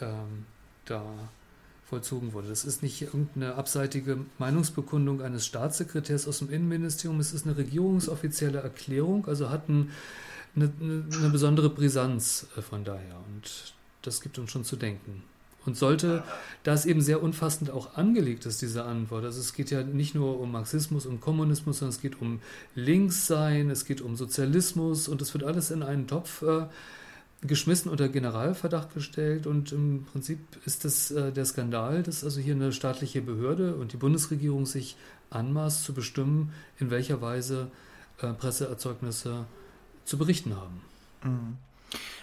ähm, 0.00 0.46
da 0.84 1.02
vollzogen 1.88 2.32
wurde. 2.32 2.48
Das 2.48 2.64
ist 2.64 2.82
nicht 2.82 3.00
irgendeine 3.02 3.54
abseitige 3.54 4.18
Meinungsbekundung 4.38 5.22
eines 5.22 5.46
Staatssekretärs 5.46 6.26
aus 6.26 6.40
dem 6.40 6.50
Innenministerium, 6.50 7.20
es 7.20 7.32
ist 7.32 7.46
eine 7.46 7.56
regierungsoffizielle 7.56 8.58
Erklärung, 8.58 9.26
also 9.26 9.50
hat 9.50 9.68
ein, 9.68 9.92
eine, 10.56 10.72
eine, 10.80 11.30
besondere 11.30 11.70
Brisanz 11.70 12.48
äh, 12.56 12.62
von 12.62 12.84
daher 12.84 13.16
und 13.28 13.74
das 14.02 14.20
gibt 14.20 14.38
uns 14.38 14.50
schon 14.50 14.64
zu 14.64 14.76
denken. 14.76 15.22
Und 15.64 15.76
sollte, 15.76 16.22
da 16.62 16.74
es 16.74 16.86
eben 16.86 17.00
sehr 17.00 17.24
umfassend 17.24 17.70
auch 17.70 17.96
angelegt 17.96 18.46
ist, 18.46 18.62
diese 18.62 18.84
Antwort, 18.84 19.24
also 19.24 19.40
es 19.40 19.52
geht 19.52 19.72
ja 19.72 19.82
nicht 19.82 20.14
nur 20.14 20.38
um 20.38 20.52
Marxismus 20.52 21.06
und 21.06 21.20
Kommunismus, 21.20 21.80
sondern 21.80 21.94
es 21.94 22.00
geht 22.00 22.20
um 22.20 22.40
Linkssein, 22.76 23.70
es 23.70 23.84
geht 23.84 24.00
um 24.00 24.14
Sozialismus 24.14 25.08
und 25.08 25.20
es 25.22 25.34
wird 25.34 25.42
alles 25.42 25.72
in 25.72 25.82
einen 25.82 26.06
Topf 26.06 26.42
äh, 26.42 26.66
geschmissen 27.42 27.90
unter 27.90 28.08
Generalverdacht 28.08 28.94
gestellt 28.94 29.46
und 29.46 29.72
im 29.72 30.04
Prinzip 30.10 30.38
ist 30.64 30.84
das 30.84 31.10
äh, 31.10 31.32
der 31.32 31.44
Skandal, 31.44 32.02
dass 32.02 32.24
also 32.24 32.40
hier 32.40 32.54
eine 32.54 32.72
staatliche 32.72 33.20
Behörde 33.20 33.74
und 33.74 33.92
die 33.92 33.96
Bundesregierung 33.96 34.66
sich 34.66 34.96
anmaßt 35.30 35.84
zu 35.84 35.92
bestimmen, 35.92 36.52
in 36.78 36.90
welcher 36.90 37.20
Weise 37.20 37.70
äh, 38.20 38.32
Presseerzeugnisse 38.32 39.44
zu 40.04 40.18
berichten 40.18 40.56
haben. 40.56 40.80
Mhm. 41.22 41.56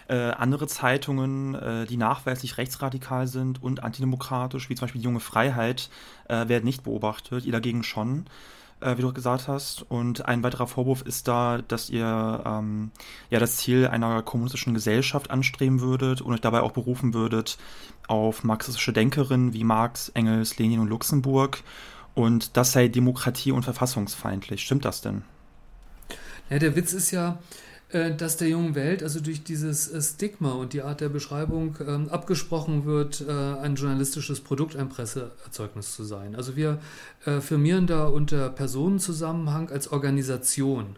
Äh, 0.08 0.32
andere 0.32 0.68
Zeitungen, 0.68 1.56
äh, 1.56 1.86
die 1.86 1.98
nachweislich 1.98 2.58
rechtsradikal 2.58 3.28
sind 3.28 3.64
und 3.64 3.84
antidemokratisch, 3.84 4.70
wie 4.70 4.76
zum 4.76 4.86
Beispiel 4.86 5.00
die 5.00 5.06
Junge 5.06 5.22
Freiheit, 5.22 5.90
äh, 6.28 6.48
werden 6.50 6.66
nicht 6.66 6.84
beobachtet, 6.84 7.46
ihr 7.46 7.54
dagegen 7.54 7.84
schon 7.84 8.26
äh, 8.84 8.98
wie 8.98 9.02
du 9.02 9.14
gesagt 9.14 9.48
hast. 9.48 9.84
Und 9.90 10.26
ein 10.26 10.44
weiterer 10.44 10.68
Vorwurf 10.68 11.02
ist 11.02 11.28
da, 11.28 11.60
dass 11.68 11.90
ihr 11.90 12.44
ähm, 12.46 12.92
ja 13.30 13.40
das 13.40 13.58
Ziel 13.58 13.88
einer 13.88 14.22
kommunistischen 14.22 14.74
Gesellschaft 14.74 15.32
anstreben 15.32 15.82
würdet 15.82 16.22
und 16.22 16.34
euch 16.34 16.42
dabei 16.42 16.62
auch 16.62 16.72
berufen 16.72 17.14
würdet 17.14 17.58
auf 18.08 18.44
marxistische 18.44 18.94
Denkerinnen 18.94 19.54
wie 19.54 19.64
Marx, 19.64 20.10
Engels, 20.10 20.58
Lenin 20.58 20.80
und 20.80 20.90
Luxemburg. 20.90 21.64
Und 22.16 22.58
das 22.58 22.72
sei 22.72 22.88
demokratie- 22.88 23.52
und 23.52 23.64
verfassungsfeindlich. 23.64 24.62
Stimmt 24.62 24.86
das 24.86 25.02
denn? 25.02 25.24
Ja, 26.50 26.60
der 26.60 26.76
Witz 26.76 26.94
ist 26.94 27.12
ja, 27.12 27.40
dass 27.94 28.38
der 28.38 28.50
jungen 28.50 28.74
Welt, 28.74 29.04
also 29.04 29.20
durch 29.20 29.44
dieses 29.44 29.92
äh, 29.92 30.02
Stigma 30.02 30.54
und 30.54 30.74
die 30.74 30.82
Art 30.82 31.00
der 31.00 31.10
Beschreibung, 31.10 31.78
ähm, 31.88 32.10
abgesprochen 32.10 32.86
wird, 32.86 33.22
äh, 33.22 33.32
ein 33.32 33.76
journalistisches 33.76 34.42
Produkt, 34.42 34.76
ein 34.76 34.90
Presseerzeugnis 34.90 35.96
zu 35.96 36.04
sein. 36.04 36.36
Also 36.36 36.56
wir 36.56 36.80
firmieren 37.40 37.88
da 37.88 38.08
unter 38.08 38.50
Personenzusammenhang 38.50 39.70
als 39.70 39.90
Organisation. 39.94 40.98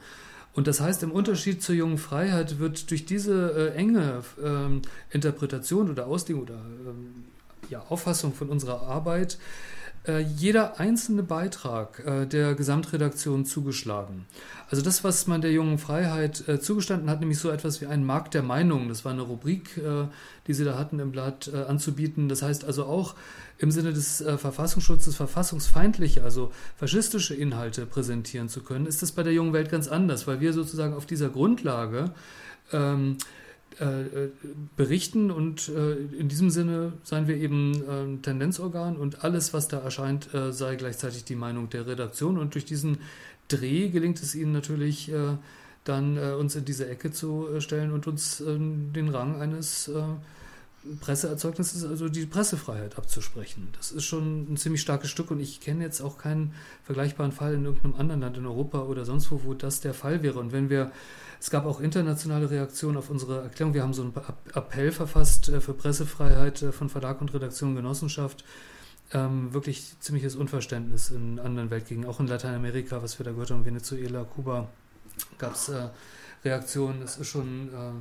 Und 0.53 0.65
das 0.65 0.79
heißt, 0.79 1.03
im 1.03 1.11
Unterschied 1.11 1.61
zur 1.61 1.75
jungen 1.75 1.99
Freiheit 1.99 2.57
wird 2.57 2.89
durch 2.89 3.05
diese 3.05 3.73
enge 3.75 4.23
ähm, 4.43 4.81
Interpretation 5.11 5.91
oder 5.91 6.07
Auslegung 6.07 6.43
oder 6.43 6.55
ähm, 6.55 7.25
ja, 7.69 7.83
Auffassung 7.89 8.33
von 8.33 8.49
unserer 8.49 8.81
Arbeit 8.81 9.37
äh, 10.07 10.19
jeder 10.19 10.79
einzelne 10.79 11.23
Beitrag 11.23 12.03
äh, 12.05 12.25
der 12.25 12.55
Gesamtredaktion 12.55 13.45
zugeschlagen. 13.45 14.25
Also 14.69 14.83
das, 14.83 15.03
was 15.03 15.27
man 15.27 15.41
der 15.41 15.51
jungen 15.51 15.77
Freiheit 15.77 16.47
äh, 16.47 16.59
zugestanden 16.59 17.09
hat, 17.09 17.19
nämlich 17.19 17.39
so 17.39 17.49
etwas 17.49 17.81
wie 17.81 17.87
einen 17.87 18.05
Markt 18.05 18.33
der 18.33 18.43
Meinungen, 18.43 18.89
das 18.89 19.05
war 19.05 19.11
eine 19.11 19.21
Rubrik, 19.21 19.77
äh, 19.77 20.07
die 20.47 20.53
sie 20.53 20.63
da 20.63 20.77
hatten 20.77 20.99
im 20.99 21.11
Blatt 21.11 21.49
äh, 21.53 21.63
anzubieten. 21.63 22.29
Das 22.29 22.41
heißt 22.41 22.65
also 22.65 22.85
auch 22.85 23.15
im 23.57 23.71
Sinne 23.71 23.93
des 23.93 24.21
Verfassungsschutzes 24.21 25.15
verfassungsfeindliche, 25.15 26.23
also 26.23 26.51
faschistische 26.75 27.33
Inhalte 27.33 27.85
präsentieren 27.85 28.49
zu 28.49 28.61
können, 28.61 28.85
ist 28.85 29.01
das 29.01 29.13
bei 29.13 29.23
der 29.23 29.31
jungen 29.31 29.53
Welt 29.53 29.71
ganz 29.71 29.87
anders, 29.87 30.27
weil 30.27 30.41
wir 30.41 30.51
sozusagen 30.51 30.93
auf 30.93 31.05
dieser 31.05 31.29
Grundlage 31.29 32.11
ähm, 32.73 33.17
äh, 33.79 34.29
berichten 34.75 35.31
und 35.31 35.69
äh, 35.69 35.93
in 36.17 36.29
diesem 36.29 36.49
Sinne 36.49 36.93
seien 37.03 37.27
wir 37.27 37.35
eben 37.35 37.73
äh, 37.73 38.21
Tendenzorgan 38.21 38.95
und 38.95 39.23
alles, 39.23 39.53
was 39.53 39.67
da 39.67 39.79
erscheint, 39.79 40.33
äh, 40.33 40.53
sei 40.53 40.75
gleichzeitig 40.75 41.23
die 41.25 41.35
Meinung 41.35 41.69
der 41.69 41.85
Redaktion. 41.85 42.37
Und 42.37 42.53
durch 42.53 42.65
diesen 42.65 42.99
Dreh 43.47 43.89
gelingt 43.89 44.21
es 44.21 44.35
ihnen 44.35 44.51
natürlich 44.51 45.11
äh, 45.11 45.37
dann 45.83 46.17
uns 46.17 46.55
in 46.55 46.65
diese 46.65 46.89
Ecke 46.89 47.11
zu 47.11 47.47
stellen 47.59 47.91
und 47.91 48.07
uns 48.07 48.41
ähm, 48.41 48.91
den 48.91 49.09
Rang 49.09 49.39
eines 49.39 49.91
Presseerzeugnisses, 50.99 51.83
also 51.85 52.09
die 52.09 52.25
Pressefreiheit 52.25 52.97
abzusprechen. 52.97 53.69
Das 53.77 53.91
ist 53.91 54.05
schon 54.05 54.53
ein 54.53 54.57
ziemlich 54.57 54.81
starkes 54.81 55.09
Stück 55.09 55.31
und 55.31 55.39
ich 55.39 55.59
kenne 55.61 55.83
jetzt 55.83 56.01
auch 56.01 56.17
keinen 56.17 56.53
vergleichbaren 56.83 57.31
Fall 57.31 57.55
in 57.55 57.65
irgendeinem 57.65 57.95
anderen 57.95 58.21
Land 58.21 58.37
in 58.37 58.45
Europa 58.45 58.83
oder 58.83 59.05
sonst 59.05 59.31
wo, 59.31 59.43
wo 59.43 59.53
das 59.53 59.81
der 59.81 59.93
Fall 59.93 60.23
wäre. 60.23 60.39
Und 60.39 60.51
wenn 60.51 60.69
wir 60.69 60.91
es 61.39 61.51
gab 61.51 61.65
auch 61.65 61.79
internationale 61.79 62.49
Reaktionen 62.49 62.97
auf 62.97 63.09
unsere 63.09 63.41
Erklärung. 63.43 63.73
Wir 63.73 63.83
haben 63.83 63.93
so 63.93 64.01
einen 64.01 64.13
Appell 64.53 64.91
verfasst 64.91 65.49
äh, 65.49 65.61
für 65.61 65.73
Pressefreiheit 65.73 66.61
äh, 66.61 66.71
von 66.71 66.89
Verlag 66.89 67.21
und 67.21 67.33
Redaktion 67.33 67.75
Genossenschaft. 67.75 68.43
Ähm, 69.13 69.53
wirklich 69.53 69.93
ziemliches 69.99 70.35
Unverständnis 70.35 71.11
in 71.11 71.39
anderen 71.39 71.69
Weltgegenden, 71.69 72.09
auch 72.09 72.19
in 72.19 72.25
Lateinamerika, 72.25 73.03
was 73.03 73.19
wir 73.19 73.23
da 73.23 73.31
gehört 73.31 73.51
haben, 73.51 73.63
Venezuela, 73.63 74.23
Kuba, 74.23 74.67
gab 75.37 75.53
es 75.53 75.69
äh, 75.69 75.89
Reaktionen. 76.43 77.03
Es 77.03 77.17
ist 77.17 77.27
schon 77.27 77.69
äh, 77.71 77.91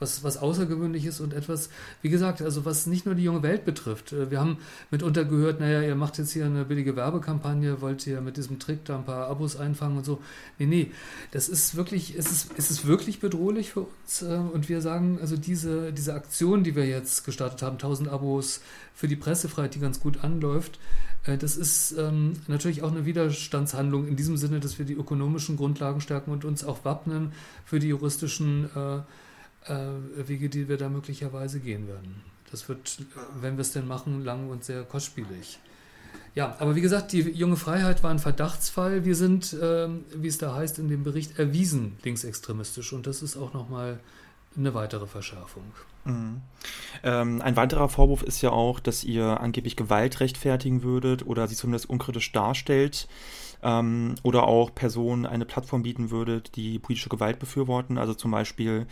was, 0.00 0.24
was 0.24 0.38
Außergewöhnliches 0.38 1.20
und 1.20 1.32
etwas, 1.32 1.68
wie 2.02 2.08
gesagt, 2.08 2.42
also 2.42 2.64
was 2.64 2.86
nicht 2.86 3.06
nur 3.06 3.14
die 3.14 3.22
junge 3.22 3.42
Welt 3.42 3.64
betrifft. 3.64 4.12
Äh, 4.12 4.30
wir 4.30 4.40
haben 4.40 4.58
mitunter 4.90 5.24
gehört, 5.24 5.60
naja, 5.60 5.82
ihr 5.82 5.94
macht 5.94 6.18
jetzt 6.18 6.32
hier 6.32 6.46
eine 6.46 6.64
billige 6.64 6.96
Werbekampagne, 6.96 7.80
wollt 7.80 8.06
ihr 8.06 8.20
mit 8.20 8.36
diesem 8.36 8.58
Trick 8.58 8.84
da 8.84 8.96
ein 8.96 9.04
paar 9.04 9.28
Abos 9.28 9.56
einfangen 9.56 9.98
und 9.98 10.04
so. 10.04 10.20
Nee, 10.58 10.66
nee, 10.66 10.90
das 11.30 11.48
ist 11.48 11.76
wirklich, 11.76 12.18
es 12.18 12.30
ist, 12.30 12.50
es 12.56 12.70
ist 12.70 12.86
wirklich 12.86 13.20
bedrohlich 13.20 13.70
für 13.72 13.82
uns 13.82 14.22
äh, 14.22 14.34
und 14.34 14.68
wir 14.68 14.80
sagen, 14.80 15.18
also 15.20 15.36
diese, 15.36 15.92
diese 15.92 16.14
Aktion, 16.14 16.64
die 16.64 16.74
wir 16.74 16.86
jetzt 16.86 17.24
gestartet 17.24 17.62
haben, 17.62 17.74
1000 17.74 18.08
Abos 18.08 18.60
für 18.94 19.06
die 19.06 19.16
Pressefreiheit, 19.16 19.74
die 19.74 19.80
ganz 19.80 20.00
gut 20.00 20.24
anläuft, 20.24 20.78
äh, 21.26 21.36
das 21.36 21.56
ist 21.56 21.92
ähm, 21.98 22.34
natürlich 22.48 22.82
auch 22.82 22.90
eine 22.90 23.04
Widerstandshandlung 23.04 24.08
in 24.08 24.16
diesem 24.16 24.36
Sinne, 24.36 24.60
dass 24.60 24.78
wir 24.78 24.86
die 24.86 24.94
ökonomischen 24.94 25.56
Grundlagen 25.56 26.00
stärken 26.00 26.30
und 26.30 26.44
uns 26.44 26.64
auch 26.64 26.84
wappnen 26.84 27.32
für 27.64 27.78
die 27.78 27.88
juristischen 27.88 28.70
äh, 28.74 29.00
Wege, 29.66 30.48
die 30.48 30.68
wir 30.68 30.78
da 30.78 30.88
möglicherweise 30.88 31.60
gehen 31.60 31.86
werden. 31.86 32.22
Das 32.50 32.68
wird, 32.68 32.98
wenn 33.40 33.56
wir 33.56 33.62
es 33.62 33.72
denn 33.72 33.86
machen, 33.86 34.24
lang 34.24 34.48
und 34.48 34.64
sehr 34.64 34.82
kostspielig. 34.82 35.58
Ja, 36.34 36.56
aber 36.60 36.76
wie 36.76 36.80
gesagt, 36.80 37.12
die 37.12 37.20
junge 37.20 37.56
Freiheit 37.56 38.02
war 38.02 38.10
ein 38.10 38.18
Verdachtsfall. 38.18 39.04
Wir 39.04 39.16
sind, 39.16 39.56
ähm, 39.60 40.04
wie 40.14 40.28
es 40.28 40.38
da 40.38 40.54
heißt 40.54 40.78
in 40.78 40.88
dem 40.88 41.02
Bericht, 41.02 41.38
erwiesen 41.38 41.96
linksextremistisch 42.02 42.92
und 42.92 43.06
das 43.06 43.22
ist 43.22 43.36
auch 43.36 43.52
nochmal 43.52 43.98
eine 44.56 44.74
weitere 44.74 45.06
Verschärfung. 45.06 45.64
Mhm. 46.04 46.40
Ähm, 47.02 47.42
ein 47.42 47.56
weiterer 47.56 47.88
Vorwurf 47.88 48.22
ist 48.22 48.42
ja 48.42 48.50
auch, 48.50 48.80
dass 48.80 49.04
ihr 49.04 49.40
angeblich 49.40 49.76
Gewalt 49.76 50.20
rechtfertigen 50.20 50.82
würdet 50.82 51.26
oder 51.26 51.46
sie 51.46 51.56
zumindest 51.56 51.90
unkritisch 51.90 52.32
darstellt 52.32 53.08
ähm, 53.62 54.14
oder 54.22 54.44
auch 54.44 54.74
Personen 54.74 55.26
eine 55.26 55.44
Plattform 55.44 55.82
bieten 55.82 56.10
würdet, 56.10 56.56
die 56.56 56.78
politische 56.78 57.08
Gewalt 57.08 57.38
befürworten, 57.38 57.98
also 57.98 58.14
zum 58.14 58.30
Beispiel 58.30 58.86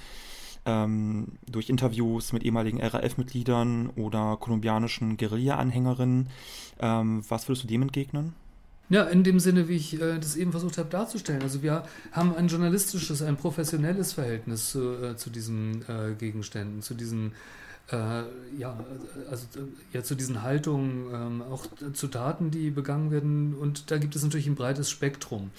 ähm, 0.69 1.39
durch 1.51 1.71
Interviews 1.71 2.33
mit 2.33 2.45
ehemaligen 2.45 2.81
RAF-Mitgliedern 2.81 3.89
oder 3.97 4.37
kolumbianischen 4.39 5.17
Guerilla-Anhängerinnen. 5.17 6.29
Ähm, 6.79 7.25
was 7.29 7.49
würdest 7.49 7.65
du 7.65 7.69
dem 7.69 7.83
entgegnen? 7.83 8.35
Ja, 8.91 9.05
in 9.05 9.23
dem 9.23 9.41
Sinne, 9.41 9.69
wie 9.69 9.77
ich 9.77 10.01
äh, 10.01 10.19
das 10.19 10.37
eben 10.37 10.51
versucht 10.51 10.79
habe 10.79 10.89
darzustellen. 10.89 11.43
Also 11.43 11.63
wir 11.63 11.85
haben 12.13 12.35
ein 12.35 12.49
journalistisches, 12.49 13.23
ein 13.23 13.37
professionelles 13.37 14.13
Verhältnis 14.13 14.71
zu, 14.71 14.95
äh, 15.03 15.17
zu 15.17 15.31
diesen 15.31 15.83
äh, 15.89 16.15
Gegenständen, 16.19 16.83
zu 16.83 16.95
diesen 16.95 17.33
äh, 17.91 18.23
ja, 18.59 18.79
also 19.31 19.47
ja, 19.93 20.03
zu 20.03 20.15
diesen 20.15 20.43
Haltungen, 20.43 21.07
ähm, 21.15 21.43
auch 21.51 21.65
zu 21.95 22.09
Taten, 22.09 22.51
die 22.51 22.71
begangen 22.71 23.11
werden. 23.11 23.55
Und 23.55 23.91
da 23.91 23.97
gibt 23.97 24.15
es 24.17 24.23
natürlich 24.23 24.47
ein 24.47 24.55
breites 24.55 24.91
Spektrum. 24.91 25.51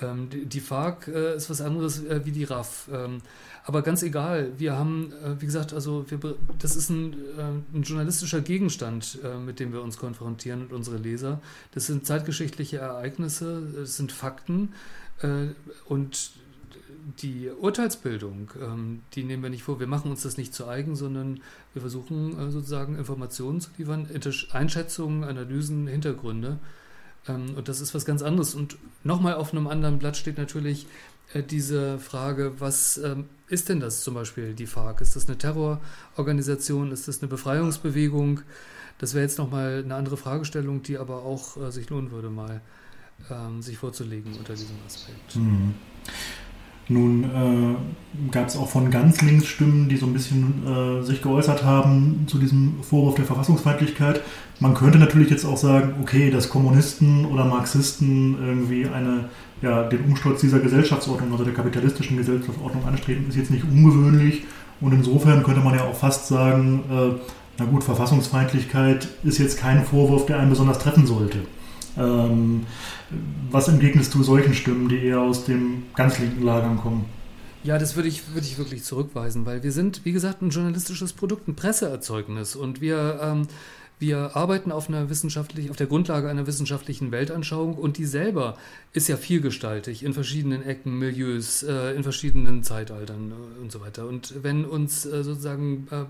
Ähm, 0.00 0.30
die, 0.30 0.46
die 0.46 0.60
FARC 0.60 1.08
äh, 1.08 1.36
ist 1.36 1.50
was 1.50 1.60
anderes 1.60 2.04
äh, 2.04 2.22
wie 2.24 2.32
die 2.32 2.44
RAF. 2.44 2.88
Ähm, 2.92 3.20
aber 3.64 3.82
ganz 3.82 4.02
egal, 4.02 4.52
wir 4.58 4.76
haben, 4.76 5.12
äh, 5.24 5.40
wie 5.40 5.46
gesagt, 5.46 5.72
also 5.72 6.04
wir, 6.08 6.18
das 6.58 6.74
ist 6.74 6.90
ein, 6.90 7.12
äh, 7.12 7.76
ein 7.76 7.82
journalistischer 7.82 8.40
Gegenstand, 8.40 9.18
äh, 9.22 9.38
mit 9.38 9.60
dem 9.60 9.72
wir 9.72 9.82
uns 9.82 9.96
konfrontieren 9.98 10.62
und 10.62 10.72
unsere 10.72 10.96
Leser. 10.96 11.40
Das 11.72 11.86
sind 11.86 12.04
zeitgeschichtliche 12.04 12.78
Ereignisse, 12.78 13.62
das 13.74 13.96
sind 13.96 14.12
Fakten 14.12 14.70
und 15.84 16.32
die 17.22 17.48
Urteilsbildung, 17.48 18.50
ähm, 18.60 19.02
die 19.14 19.22
nehmen 19.22 19.44
wir 19.44 19.50
nicht 19.50 19.62
vor. 19.62 19.78
Wir 19.78 19.86
machen 19.86 20.10
uns 20.10 20.22
das 20.22 20.36
nicht 20.36 20.52
zu 20.52 20.66
eigen, 20.66 20.96
sondern 20.96 21.38
wir 21.74 21.80
versuchen 21.80 22.50
sozusagen 22.50 22.96
Informationen 22.96 23.60
zu 23.60 23.70
liefern, 23.78 24.08
Einschätzungen, 24.50 25.22
Analysen, 25.22 25.86
Hintergründe. 25.86 26.58
Ähm, 27.28 27.54
und 27.56 27.68
das 27.68 27.80
ist 27.80 27.94
was 27.94 28.04
ganz 28.04 28.22
anderes. 28.22 28.54
Und 28.54 28.76
nochmal 29.04 29.34
auf 29.34 29.52
einem 29.52 29.66
anderen 29.66 29.98
Blatt 29.98 30.16
steht 30.16 30.38
natürlich 30.38 30.86
äh, 31.32 31.42
diese 31.42 31.98
Frage, 31.98 32.60
was 32.60 32.98
ähm, 32.98 33.26
ist 33.48 33.68
denn 33.68 33.80
das 33.80 34.02
zum 34.02 34.14
Beispiel, 34.14 34.54
die 34.54 34.66
FARC? 34.66 35.00
Ist 35.00 35.16
das 35.16 35.28
eine 35.28 35.38
Terrororganisation? 35.38 36.92
Ist 36.92 37.08
das 37.08 37.20
eine 37.20 37.28
Befreiungsbewegung? 37.28 38.40
Das 38.98 39.14
wäre 39.14 39.24
jetzt 39.24 39.38
nochmal 39.38 39.82
eine 39.84 39.94
andere 39.94 40.16
Fragestellung, 40.16 40.82
die 40.82 40.98
aber 40.98 41.22
auch 41.22 41.56
äh, 41.56 41.70
sich 41.70 41.88
lohnen 41.90 42.10
würde, 42.10 42.30
mal 42.30 42.60
ähm, 43.30 43.62
sich 43.62 43.78
vorzulegen 43.78 44.34
unter 44.36 44.54
diesem 44.54 44.76
Aspekt. 44.86 45.36
Mhm. 45.36 45.74
Nun 46.88 47.24
äh, 47.24 48.30
gab 48.30 48.48
es 48.48 48.56
auch 48.56 48.68
von 48.68 48.90
ganz 48.90 49.22
links 49.22 49.46
Stimmen, 49.46 49.88
die 49.88 49.96
so 49.96 50.06
ein 50.06 50.12
bisschen 50.12 50.62
äh, 50.66 51.02
sich 51.02 51.22
geäußert 51.22 51.64
haben 51.64 52.24
zu 52.26 52.38
diesem 52.38 52.82
Vorwurf 52.82 53.14
der 53.14 53.24
Verfassungsfeindlichkeit. 53.24 54.20
Man 54.58 54.74
könnte 54.74 54.98
natürlich 54.98 55.30
jetzt 55.30 55.44
auch 55.44 55.56
sagen, 55.56 55.94
okay, 56.02 56.30
dass 56.30 56.48
Kommunisten 56.48 57.24
oder 57.26 57.44
Marxisten 57.44 58.36
irgendwie 58.40 58.86
eine, 58.86 59.28
ja, 59.62 59.84
den 59.84 60.04
Umsturz 60.04 60.40
dieser 60.40 60.58
Gesellschaftsordnung, 60.58 61.32
also 61.32 61.44
der 61.44 61.54
kapitalistischen 61.54 62.16
Gesellschaftsordnung 62.16 62.84
anstreben, 62.86 63.28
ist 63.28 63.36
jetzt 63.36 63.50
nicht 63.50 63.64
ungewöhnlich. 63.64 64.42
Und 64.80 64.92
insofern 64.92 65.44
könnte 65.44 65.60
man 65.60 65.74
ja 65.74 65.84
auch 65.84 65.96
fast 65.96 66.26
sagen, 66.26 66.82
äh, 66.90 67.14
na 67.58 67.64
gut, 67.66 67.84
Verfassungsfeindlichkeit 67.84 69.08
ist 69.22 69.38
jetzt 69.38 69.58
kein 69.58 69.84
Vorwurf, 69.84 70.26
der 70.26 70.40
einen 70.40 70.50
besonders 70.50 70.78
treffen 70.78 71.06
sollte. 71.06 71.38
Ähm, 71.96 72.66
was 73.50 73.68
entgegnest 73.68 74.14
du 74.14 74.22
solchen 74.22 74.54
Stimmen, 74.54 74.88
die 74.88 74.98
eher 74.98 75.20
aus 75.20 75.44
dem 75.44 75.84
ganz 75.94 76.18
linken 76.18 76.42
Lagern 76.42 76.78
kommen? 76.78 77.04
Ja, 77.64 77.78
das 77.78 77.94
würde 77.94 78.08
ich, 78.08 78.34
würde 78.34 78.46
ich 78.46 78.58
wirklich 78.58 78.82
zurückweisen, 78.82 79.46
weil 79.46 79.62
wir 79.62 79.70
sind, 79.70 80.04
wie 80.04 80.12
gesagt, 80.12 80.42
ein 80.42 80.50
journalistisches 80.50 81.12
Produkt, 81.12 81.46
ein 81.46 81.54
Presseerzeugnis 81.54 82.56
und 82.56 82.80
wir, 82.80 83.20
ähm, 83.22 83.46
wir 84.00 84.34
arbeiten 84.34 84.72
auf 84.72 84.88
einer 84.88 85.10
wissenschaftlichen, 85.10 85.70
auf 85.70 85.76
der 85.76 85.86
Grundlage 85.86 86.28
einer 86.28 86.48
wissenschaftlichen 86.48 87.12
Weltanschauung 87.12 87.74
und 87.74 87.98
die 87.98 88.04
selber 88.04 88.56
ist 88.92 89.06
ja 89.06 89.16
vielgestaltig 89.16 90.02
in 90.02 90.12
verschiedenen 90.12 90.64
Ecken, 90.64 90.98
Milieus, 90.98 91.62
äh, 91.62 91.94
in 91.94 92.02
verschiedenen 92.02 92.64
Zeitaltern 92.64 93.30
äh, 93.30 93.60
und 93.60 93.70
so 93.70 93.80
weiter. 93.80 94.08
Und 94.08 94.42
wenn 94.42 94.64
uns 94.64 95.06
äh, 95.06 95.22
sozusagen 95.22 95.86
äh, 95.92 96.04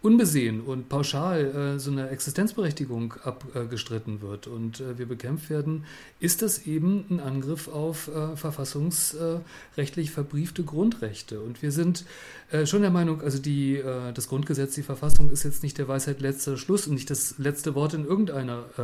unbesehen 0.00 0.60
und 0.60 0.88
pauschal 0.88 1.74
äh, 1.76 1.78
so 1.80 1.90
eine 1.90 2.08
Existenzberechtigung 2.10 3.14
abgestritten 3.24 4.20
wird 4.20 4.46
und 4.46 4.80
äh, 4.80 4.96
wir 4.96 5.06
bekämpft 5.06 5.50
werden, 5.50 5.84
ist 6.20 6.40
das 6.40 6.66
eben 6.66 7.04
ein 7.10 7.18
Angriff 7.18 7.66
auf 7.66 8.08
äh, 8.08 8.36
verfassungsrechtlich 8.36 10.12
verbriefte 10.12 10.62
Grundrechte. 10.62 11.40
Und 11.40 11.62
wir 11.62 11.72
sind 11.72 12.04
äh, 12.52 12.64
schon 12.64 12.82
der 12.82 12.92
Meinung, 12.92 13.22
also 13.22 13.38
die, 13.38 13.76
äh, 13.76 14.12
das 14.12 14.28
Grundgesetz, 14.28 14.76
die 14.76 14.84
Verfassung 14.84 15.30
ist 15.30 15.42
jetzt 15.42 15.64
nicht 15.64 15.78
der 15.78 15.88
Weisheit 15.88 16.20
letzter 16.20 16.56
Schluss 16.56 16.86
und 16.86 16.94
nicht 16.94 17.10
das 17.10 17.36
letzte 17.38 17.74
Wort 17.74 17.94
in 17.94 18.04
irgendeiner 18.04 18.64
äh, 18.78 18.82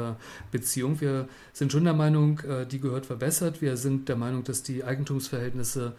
Beziehung. 0.51 1.01
Wir 1.01 1.29
sind 1.53 1.71
schon 1.71 1.85
der 1.85 1.95
Meinung, 1.95 2.41
die 2.71 2.81
gehört 2.81 3.07
verbessert. 3.07 3.63
Wir 3.63 3.77
sind 3.77 4.09
der 4.09 4.17
Meinung, 4.17 4.43
dass 4.43 4.63
die 4.65 4.83
Eigentumsverhältnisse 4.83 5.95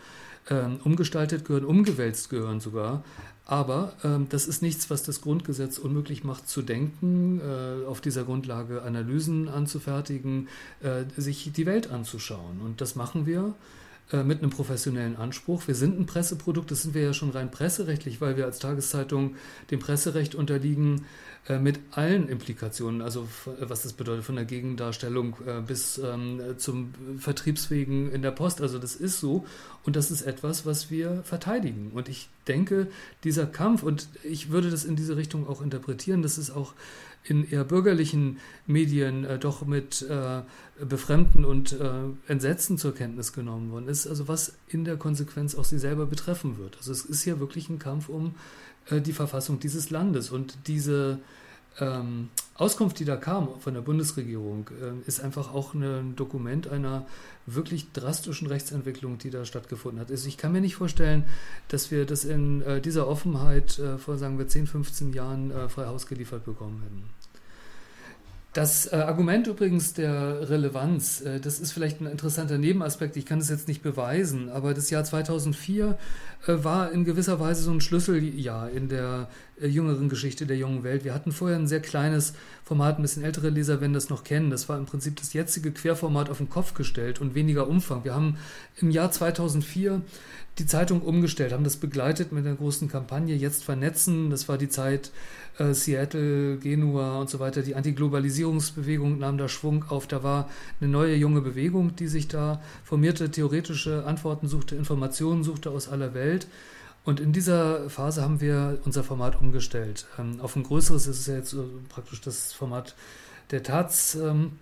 ähm, 0.49 0.79
umgestaltet 0.83 1.45
gehören, 1.45 1.65
umgewälzt 1.65 2.29
gehören 2.29 2.59
sogar. 2.59 3.03
Aber 3.45 3.93
ähm, 4.03 4.27
das 4.29 4.47
ist 4.47 4.63
nichts, 4.63 4.89
was 4.89 5.03
das 5.03 5.21
Grundgesetz 5.21 5.77
unmöglich 5.77 6.23
macht 6.23 6.49
zu 6.49 6.63
denken, 6.63 7.39
äh, 7.39 7.85
auf 7.85 8.01
dieser 8.01 8.23
Grundlage 8.23 8.81
Analysen 8.81 9.49
anzufertigen, 9.49 10.47
äh, 10.81 11.03
sich 11.15 11.51
die 11.53 11.65
Welt 11.67 11.91
anzuschauen. 11.91 12.59
Und 12.63 12.81
das 12.81 12.95
machen 12.95 13.27
wir 13.27 13.53
äh, 14.11 14.23
mit 14.23 14.41
einem 14.41 14.51
professionellen 14.51 15.15
Anspruch. 15.15 15.67
Wir 15.67 15.75
sind 15.75 15.99
ein 15.99 16.05
Presseprodukt, 16.05 16.71
das 16.71 16.83
sind 16.83 16.93
wir 16.93 17.01
ja 17.01 17.13
schon 17.13 17.31
rein 17.31 17.51
presserechtlich, 17.51 18.21
weil 18.21 18.37
wir 18.37 18.45
als 18.45 18.59
Tageszeitung 18.59 19.35
dem 19.71 19.79
Presserecht 19.79 20.35
unterliegen. 20.35 21.05
Äh, 21.47 21.59
mit 21.59 21.79
allen 21.91 22.27
Implikationen, 22.27 23.03
also 23.03 23.27
was 23.59 23.83
das 23.83 23.93
bedeutet 23.93 24.25
von 24.25 24.35
der 24.35 24.45
Gegendarstellung 24.45 25.35
äh, 25.45 25.61
bis 25.61 25.99
ähm, 25.99 26.41
zum 26.57 26.91
Vertriebswegen 27.19 28.11
in 28.11 28.23
der 28.23 28.31
Post. 28.31 28.61
Also 28.61 28.79
das 28.79 28.95
ist 28.95 29.19
so 29.19 29.45
und 29.83 29.95
das 29.95 30.09
ist 30.09 30.23
etwas, 30.23 30.65
was 30.65 30.89
wir 30.89 31.21
verteidigen. 31.23 31.91
Und 31.93 32.09
ich 32.09 32.29
denke, 32.47 32.87
dieser 33.23 33.45
Kampf, 33.45 33.83
und 33.83 34.09
ich 34.23 34.49
würde 34.49 34.71
das 34.71 34.85
in 34.85 34.95
diese 34.95 35.17
Richtung 35.17 35.47
auch 35.47 35.61
interpretieren, 35.61 36.23
dass 36.23 36.39
es 36.39 36.49
auch 36.49 36.73
in 37.27 37.49
eher 37.49 37.63
bürgerlichen 37.63 38.37
Medien 38.67 39.25
äh, 39.25 39.39
doch 39.39 39.65
mit 39.65 40.01
äh, 40.03 40.41
Befremden 40.83 41.45
und 41.45 41.73
äh, 41.73 41.87
Entsetzen 42.27 42.77
zur 42.77 42.93
Kenntnis 42.93 43.33
genommen 43.33 43.71
worden 43.71 43.87
ist, 43.87 44.07
also 44.07 44.27
was 44.27 44.53
in 44.67 44.85
der 44.85 44.97
Konsequenz 44.97 45.55
auch 45.55 45.65
sie 45.65 45.79
selber 45.79 46.05
betreffen 46.05 46.57
wird. 46.57 46.77
Also 46.77 46.91
es 46.91 47.05
ist 47.05 47.23
hier 47.23 47.39
wirklich 47.39 47.69
ein 47.69 47.79
Kampf 47.79 48.09
um 48.09 48.35
äh, 48.89 49.01
die 49.01 49.13
Verfassung 49.13 49.59
dieses 49.59 49.89
Landes. 49.89 50.29
Und 50.29 50.57
diese 50.67 51.19
ähm, 51.79 52.29
Auskunft, 52.57 52.99
die 52.99 53.05
da 53.05 53.17
kam 53.17 53.59
von 53.59 53.73
der 53.73 53.81
Bundesregierung, 53.81 54.69
äh, 54.81 55.07
ist 55.07 55.19
einfach 55.19 55.53
auch 55.53 55.73
ein 55.73 56.15
Dokument 56.15 56.69
einer 56.69 57.05
wirklich 57.45 57.91
drastischen 57.91 58.47
Rechtsentwicklung, 58.47 59.17
die 59.17 59.29
da 59.29 59.43
stattgefunden 59.43 59.99
hat. 59.99 60.09
Also 60.09 60.27
ich 60.27 60.37
kann 60.37 60.53
mir 60.53 60.61
nicht 60.61 60.75
vorstellen, 60.75 61.25
dass 61.67 61.91
wir 61.91 62.05
das 62.05 62.23
in 62.23 62.61
äh, 62.61 62.79
dieser 62.79 63.07
Offenheit 63.07 63.77
äh, 63.79 63.97
vor, 63.97 64.17
sagen 64.17 64.37
wir, 64.37 64.47
10, 64.47 64.67
15 64.67 65.13
Jahren 65.13 65.51
äh, 65.51 65.67
frei 65.67 65.87
Haus 65.87 66.07
geliefert 66.07 66.45
bekommen 66.45 66.81
hätten. 66.81 67.24
Das 68.55 68.89
äh, 68.89 68.95
Argument 68.95 69.47
übrigens 69.47 69.95
der 69.95 70.49
Relevanz, 70.49 71.19
äh, 71.19 71.41
das 71.41 71.59
ist 71.59 71.73
vielleicht 71.73 71.99
ein 71.99 72.05
interessanter 72.05 72.57
Nebenaspekt, 72.57 73.17
ich 73.17 73.25
kann 73.25 73.39
es 73.39 73.49
jetzt 73.49 73.67
nicht 73.67 73.83
beweisen, 73.83 74.47
aber 74.47 74.73
das 74.73 74.89
Jahr 74.89 75.03
2004 75.03 75.97
äh, 76.47 76.63
war 76.63 76.89
in 76.93 77.03
gewisser 77.03 77.41
Weise 77.41 77.63
so 77.63 77.71
ein 77.71 77.81
Schlüsseljahr 77.81 78.69
in 78.69 78.87
der 78.87 79.27
äh, 79.59 79.67
jüngeren 79.67 80.07
Geschichte 80.07 80.45
der 80.45 80.55
jungen 80.55 80.83
Welt. 80.85 81.03
Wir 81.03 81.13
hatten 81.13 81.33
vorher 81.33 81.57
ein 81.57 81.67
sehr 81.67 81.81
kleines 81.81 82.33
Format, 82.63 82.97
ein 82.97 83.01
bisschen 83.01 83.25
ältere 83.25 83.49
Leser 83.49 83.81
werden 83.81 83.91
das 83.91 84.09
noch 84.09 84.23
kennen. 84.23 84.51
Das 84.51 84.69
war 84.69 84.77
im 84.77 84.85
Prinzip 84.85 85.17
das 85.17 85.33
jetzige 85.33 85.71
Querformat 85.71 86.29
auf 86.29 86.37
den 86.37 86.49
Kopf 86.49 86.75
gestellt 86.75 87.19
und 87.19 87.35
weniger 87.35 87.67
Umfang. 87.67 88.05
Wir 88.05 88.15
haben 88.15 88.37
im 88.77 88.89
Jahr 88.89 89.11
2004 89.11 90.01
die 90.59 90.65
Zeitung 90.65 91.01
umgestellt, 91.01 91.51
haben 91.51 91.65
das 91.65 91.75
begleitet 91.75 92.31
mit 92.31 92.45
einer 92.45 92.55
großen 92.55 92.87
Kampagne 92.87 93.35
Jetzt 93.35 93.65
vernetzen. 93.65 94.29
Das 94.29 94.47
war 94.47 94.57
die 94.57 94.69
Zeit 94.69 95.11
äh, 95.57 95.73
Seattle, 95.73 96.57
Genua 96.57 97.19
und 97.19 97.29
so 97.29 97.39
weiter. 97.39 97.61
Die 97.61 97.75
Antiglobalisierungsbewegung 97.75 99.19
nahm 99.19 99.37
da 99.37 99.47
Schwung 99.47 99.85
auf. 99.89 100.07
Da 100.07 100.23
war 100.23 100.49
eine 100.79 100.89
neue 100.89 101.15
junge 101.15 101.41
Bewegung, 101.41 101.95
die 101.95 102.07
sich 102.07 102.27
da 102.27 102.61
formierte, 102.83 103.31
theoretische 103.31 104.05
Antworten 104.05 104.47
suchte, 104.47 104.75
Informationen 104.75 105.43
suchte 105.43 105.71
aus 105.71 105.87
aller 105.89 106.13
Welt. 106.13 106.47
Und 107.03 107.19
in 107.19 107.33
dieser 107.33 107.89
Phase 107.89 108.23
haben 108.23 108.41
wir 108.41 108.79
unser 108.83 109.03
Format 109.03 109.39
umgestellt. 109.39 110.07
Ähm, 110.17 110.41
auf 110.41 110.55
ein 110.55 110.63
größeres 110.63 111.07
ist 111.07 111.19
es 111.19 111.27
ja 111.27 111.35
jetzt 111.35 111.53
äh, 111.53 111.57
praktisch 111.87 112.21
das 112.21 112.51
Format 112.51 112.95
der 113.51 113.61
Taz 113.61 114.15
ähm, 114.15 114.53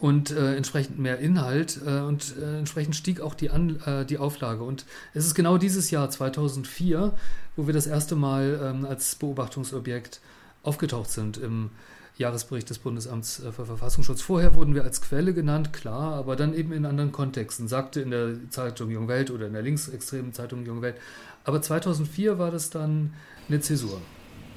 und 0.00 0.30
äh, 0.30 0.56
entsprechend 0.56 0.98
mehr 0.98 1.18
Inhalt 1.18 1.78
äh, 1.86 2.00
und 2.00 2.34
äh, 2.40 2.58
entsprechend 2.58 2.96
stieg 2.96 3.20
auch 3.20 3.34
die, 3.34 3.50
An 3.50 3.80
äh, 3.84 4.06
die 4.06 4.16
Auflage. 4.16 4.62
Und 4.62 4.86
es 5.12 5.26
ist 5.26 5.34
genau 5.34 5.58
dieses 5.58 5.90
Jahr 5.90 6.08
2004, 6.08 7.12
wo 7.56 7.66
wir 7.66 7.74
das 7.74 7.86
erste 7.86 8.16
Mal 8.16 8.58
ähm, 8.62 8.86
als 8.86 9.14
Beobachtungsobjekt 9.16 10.20
aufgetaucht 10.62 11.10
sind 11.10 11.36
im 11.36 11.70
Jahresbericht 12.16 12.70
des 12.70 12.78
Bundesamts 12.78 13.40
äh, 13.40 13.52
für 13.52 13.66
Verfassungsschutz. 13.66 14.22
Vorher 14.22 14.54
wurden 14.54 14.74
wir 14.74 14.84
als 14.84 15.02
Quelle 15.02 15.34
genannt, 15.34 15.74
klar, 15.74 16.14
aber 16.14 16.34
dann 16.34 16.54
eben 16.54 16.72
in 16.72 16.86
anderen 16.86 17.12
Kontexten. 17.12 17.68
Sagte 17.68 18.00
in 18.00 18.10
der 18.10 18.48
Zeitung 18.48 18.90
Junge 18.90 19.08
Welt 19.08 19.30
oder 19.30 19.48
in 19.48 19.52
der 19.52 19.62
linksextremen 19.62 20.32
Zeitung 20.32 20.64
Junge 20.64 20.80
Welt, 20.80 20.96
aber 21.44 21.60
2004 21.60 22.38
war 22.38 22.50
das 22.50 22.70
dann 22.70 23.12
eine 23.50 23.60
Zäsur. 23.60 24.00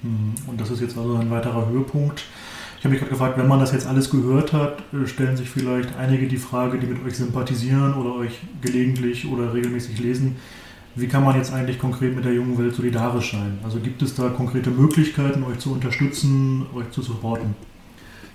Mhm. 0.03 0.35
Und 0.47 0.61
das 0.61 0.69
ist 0.69 0.79
jetzt 0.79 0.97
also 0.97 1.15
ein 1.15 1.29
weiterer 1.29 1.67
Höhepunkt. 1.67 2.23
Ich 2.83 2.85
habe 2.85 2.95
mich 2.95 2.99
gerade 2.99 3.11
gefragt, 3.13 3.37
wenn 3.37 3.47
man 3.47 3.61
das 3.61 3.71
jetzt 3.71 3.87
alles 3.87 4.09
gehört 4.09 4.51
hat, 4.51 4.83
äh, 4.91 5.07
stellen 5.07 5.37
sich 5.37 5.49
vielleicht 5.49 5.95
einige 5.95 6.27
die 6.27 6.35
Frage, 6.35 6.77
die 6.77 6.85
mit 6.85 7.01
euch 7.05 7.15
sympathisieren 7.15 7.93
oder 7.93 8.13
euch 8.15 8.41
gelegentlich 8.59 9.25
oder 9.25 9.53
regelmäßig 9.53 9.99
lesen, 9.99 10.35
wie 10.95 11.07
kann 11.07 11.23
man 11.23 11.37
jetzt 11.37 11.53
eigentlich 11.53 11.79
konkret 11.79 12.13
mit 12.13 12.25
der 12.25 12.33
jungen 12.33 12.57
Welt 12.57 12.75
solidarisch 12.75 13.31
sein? 13.31 13.57
Also 13.63 13.79
gibt 13.79 14.01
es 14.01 14.15
da 14.15 14.27
konkrete 14.27 14.69
Möglichkeiten, 14.69 15.45
euch 15.45 15.59
zu 15.59 15.71
unterstützen, 15.71 16.65
euch 16.75 16.91
zu 16.91 17.01
supporten? 17.01 17.55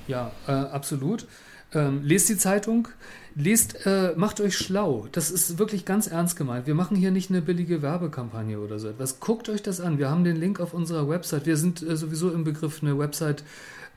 Ja, 0.06 0.32
äh, 0.46 0.52
absolut. 0.52 1.26
Ähm, 1.74 2.00
lest 2.02 2.30
die 2.30 2.38
Zeitung, 2.38 2.88
lest, 3.34 3.84
äh, 3.84 4.14
macht 4.16 4.40
euch 4.40 4.56
schlau. 4.56 5.08
Das 5.12 5.30
ist 5.30 5.58
wirklich 5.58 5.84
ganz 5.84 6.06
ernst 6.06 6.36
gemeint. 6.36 6.66
Wir 6.66 6.74
machen 6.74 6.96
hier 6.96 7.10
nicht 7.10 7.28
eine 7.28 7.42
billige 7.42 7.82
Werbekampagne 7.82 8.58
oder 8.58 8.78
so 8.78 8.88
etwas. 8.88 9.20
Guckt 9.20 9.50
euch 9.50 9.62
das 9.62 9.78
an. 9.82 9.98
Wir 9.98 10.08
haben 10.08 10.24
den 10.24 10.36
Link 10.36 10.58
auf 10.58 10.72
unserer 10.72 11.06
Website. 11.06 11.44
Wir 11.44 11.58
sind 11.58 11.82
äh, 11.82 11.98
sowieso 11.98 12.30
im 12.30 12.44
Begriff, 12.44 12.82
eine 12.82 12.98
Website 12.98 13.44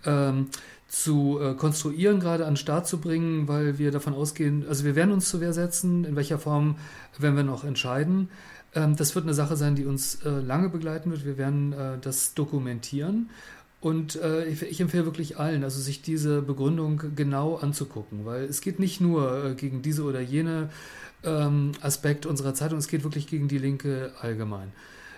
ähm, 0.05 0.47
zu 0.87 1.39
äh, 1.41 1.53
konstruieren, 1.53 2.19
gerade 2.19 2.45
an 2.45 2.51
den 2.53 2.57
Start 2.57 2.87
zu 2.87 2.99
bringen, 2.99 3.47
weil 3.47 3.77
wir 3.77 3.91
davon 3.91 4.13
ausgehen, 4.13 4.65
also 4.67 4.83
wir 4.83 4.95
werden 4.95 5.11
uns 5.11 5.29
zur 5.29 5.39
Wehr 5.39 5.53
setzen, 5.53 6.03
in 6.03 6.15
welcher 6.15 6.37
Form 6.37 6.75
werden 7.17 7.37
wir 7.37 7.43
noch 7.43 7.63
entscheiden. 7.63 8.29
Ähm, 8.75 8.95
das 8.95 9.15
wird 9.15 9.25
eine 9.25 9.33
Sache 9.33 9.55
sein, 9.55 9.75
die 9.75 9.85
uns 9.85 10.23
äh, 10.25 10.29
lange 10.29 10.69
begleiten 10.69 11.11
wird. 11.11 11.25
Wir 11.25 11.37
werden 11.37 11.73
äh, 11.73 11.97
das 12.01 12.33
dokumentieren. 12.33 13.29
Und 13.79 14.15
äh, 14.21 14.45
ich, 14.45 14.61
ich, 14.61 14.79
empfehle 14.79 15.05
wirklich 15.05 15.39
allen, 15.39 15.63
also 15.63 15.81
sich 15.81 16.03
diese 16.03 16.43
Begründung 16.43 17.01
genau 17.15 17.55
anzugucken, 17.55 18.25
weil 18.25 18.43
es 18.43 18.61
geht 18.61 18.79
nicht 18.79 19.01
nur 19.01 19.43
äh, 19.43 19.55
gegen 19.55 19.81
diese 19.81 20.03
oder 20.03 20.21
jene 20.21 20.69
ähm, 21.23 21.71
Aspekt 21.81 22.27
unserer 22.27 22.53
Zeitung, 22.53 22.77
es 22.77 22.87
geht 22.87 23.03
wirklich 23.03 23.25
gegen 23.25 23.47
die 23.47 23.57
Linke 23.57 24.11
allgemein. 24.21 24.71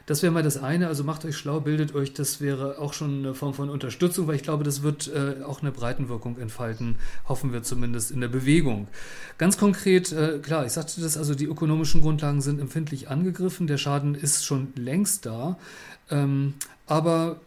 Das 0.06 0.22
wäre 0.22 0.34
mal 0.34 0.44
das 0.44 0.62
eine, 0.62 0.88
also 0.88 1.06
macht 1.06 1.24
euch 1.24 1.38
schlau, 1.38 1.62
bildet 1.62 1.96
euch, 1.96 2.13
das 2.13 2.42
wäre 2.42 2.78
auch 2.78 2.92
schon 2.92 3.20
eine 3.20 3.34
Form 3.34 3.54
von 3.54 3.70
Unterstützung, 3.70 4.28
weil 4.28 4.36
ich 4.36 4.44
glaube, 4.44 4.66
das 4.66 4.84
wird 4.84 5.10
äh, 5.13 5.44
auch 5.44 5.62
eine 5.62 5.72
Breitenwirkung 5.72 6.38
entfalten, 6.38 6.98
hoffen 7.30 7.54
wir 7.54 7.63
zumindest 7.63 8.12
in 8.12 8.20
der 8.20 8.28
Bewegung. 8.28 8.89
Ganz 9.38 9.58
konkret, 9.58 10.12
äh, 10.12 10.39
klar, 10.39 10.66
ich 10.66 10.74
sagte 10.74 11.00
das, 11.00 11.16
also 11.16 11.36
die 11.36 11.46
ökonomischen 11.46 12.02
Grundlagen 12.02 12.42
sind 12.42 12.60
empfindlich 12.60 13.10
angegriffen, 13.10 13.66
der 13.66 13.78
Schaden 13.78 14.13
ist 14.13 14.46
schon 14.46 14.74
längst 14.76 15.26
da, 15.26 15.58
ähm, 16.10 16.56
aber 16.86 17.38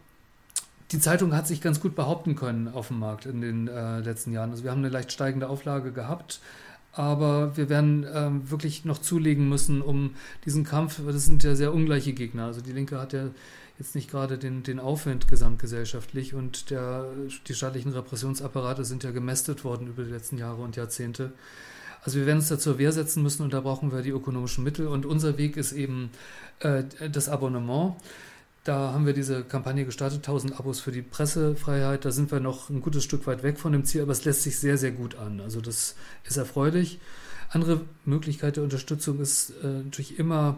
die 0.92 1.00
Zeitung 1.00 1.34
hat 1.34 1.46
sich 1.46 1.60
ganz 1.60 1.80
gut 1.80 1.94
behaupten 1.94 2.36
können 2.36 2.68
auf 2.68 2.88
dem 2.88 3.00
Markt 3.00 3.26
in 3.26 3.40
den 3.42 3.68
äh, 3.68 4.00
letzten 4.00 4.32
Jahren. 4.32 4.50
Also 4.50 4.62
wir 4.64 4.70
haben 4.70 4.78
eine 4.78 4.88
leicht 4.88 5.12
steigende 5.12 5.48
Auflage 5.48 5.92
gehabt, 5.92 6.40
aber 6.96 7.56
wir 7.58 7.68
werden 7.68 8.06
ähm, 8.12 8.50
wirklich 8.50 8.86
noch 8.86 8.98
zulegen 8.98 9.48
müssen, 9.50 9.82
um 9.82 10.14
diesen 10.46 10.64
Kampf, 10.64 11.00
das 11.06 11.26
sind 11.26 11.44
ja 11.44 11.54
sehr 11.54 11.74
ungleiche 11.74 12.14
Gegner. 12.14 12.46
Also 12.46 12.62
die 12.62 12.72
Linke 12.72 12.98
hat 12.98 13.12
ja 13.12 13.28
jetzt 13.78 13.94
nicht 13.94 14.10
gerade 14.10 14.38
den, 14.38 14.62
den 14.62 14.80
Aufwind 14.80 15.28
gesamtgesellschaftlich 15.28 16.32
und 16.32 16.70
der, 16.70 17.06
die 17.46 17.54
staatlichen 17.54 17.92
Repressionsapparate 17.92 18.86
sind 18.86 19.04
ja 19.04 19.10
gemästet 19.10 19.62
worden 19.62 19.88
über 19.88 20.04
die 20.04 20.10
letzten 20.10 20.38
Jahre 20.38 20.62
und 20.62 20.76
Jahrzehnte. 20.76 21.32
Also 22.02 22.18
wir 22.18 22.24
werden 22.24 22.38
uns 22.38 22.48
da 22.48 22.58
zur 22.58 22.78
Wehr 22.78 22.92
setzen 22.92 23.22
müssen 23.22 23.42
und 23.42 23.52
da 23.52 23.60
brauchen 23.60 23.92
wir 23.92 24.00
die 24.00 24.10
ökonomischen 24.10 24.64
Mittel 24.64 24.86
und 24.86 25.04
unser 25.04 25.36
Weg 25.36 25.58
ist 25.58 25.72
eben 25.72 26.10
äh, 26.60 26.84
das 27.12 27.28
Abonnement. 27.28 27.96
Da 28.66 28.92
haben 28.92 29.06
wir 29.06 29.12
diese 29.12 29.44
Kampagne 29.44 29.84
gestartet, 29.84 30.18
1000 30.18 30.58
Abos 30.58 30.80
für 30.80 30.90
die 30.90 31.00
Pressefreiheit. 31.00 32.04
Da 32.04 32.10
sind 32.10 32.32
wir 32.32 32.40
noch 32.40 32.68
ein 32.68 32.80
gutes 32.80 33.04
Stück 33.04 33.24
weit 33.28 33.44
weg 33.44 33.60
von 33.60 33.70
dem 33.70 33.84
Ziel, 33.84 34.02
aber 34.02 34.10
es 34.10 34.24
lässt 34.24 34.42
sich 34.42 34.58
sehr, 34.58 34.76
sehr 34.76 34.90
gut 34.90 35.14
an. 35.14 35.40
Also 35.40 35.60
das 35.60 35.94
ist 36.24 36.36
erfreulich. 36.36 36.98
Andere 37.48 37.82
Möglichkeit 38.04 38.56
der 38.56 38.64
Unterstützung 38.64 39.20
ist 39.20 39.50
äh, 39.62 39.68
natürlich 39.84 40.18
immer 40.18 40.56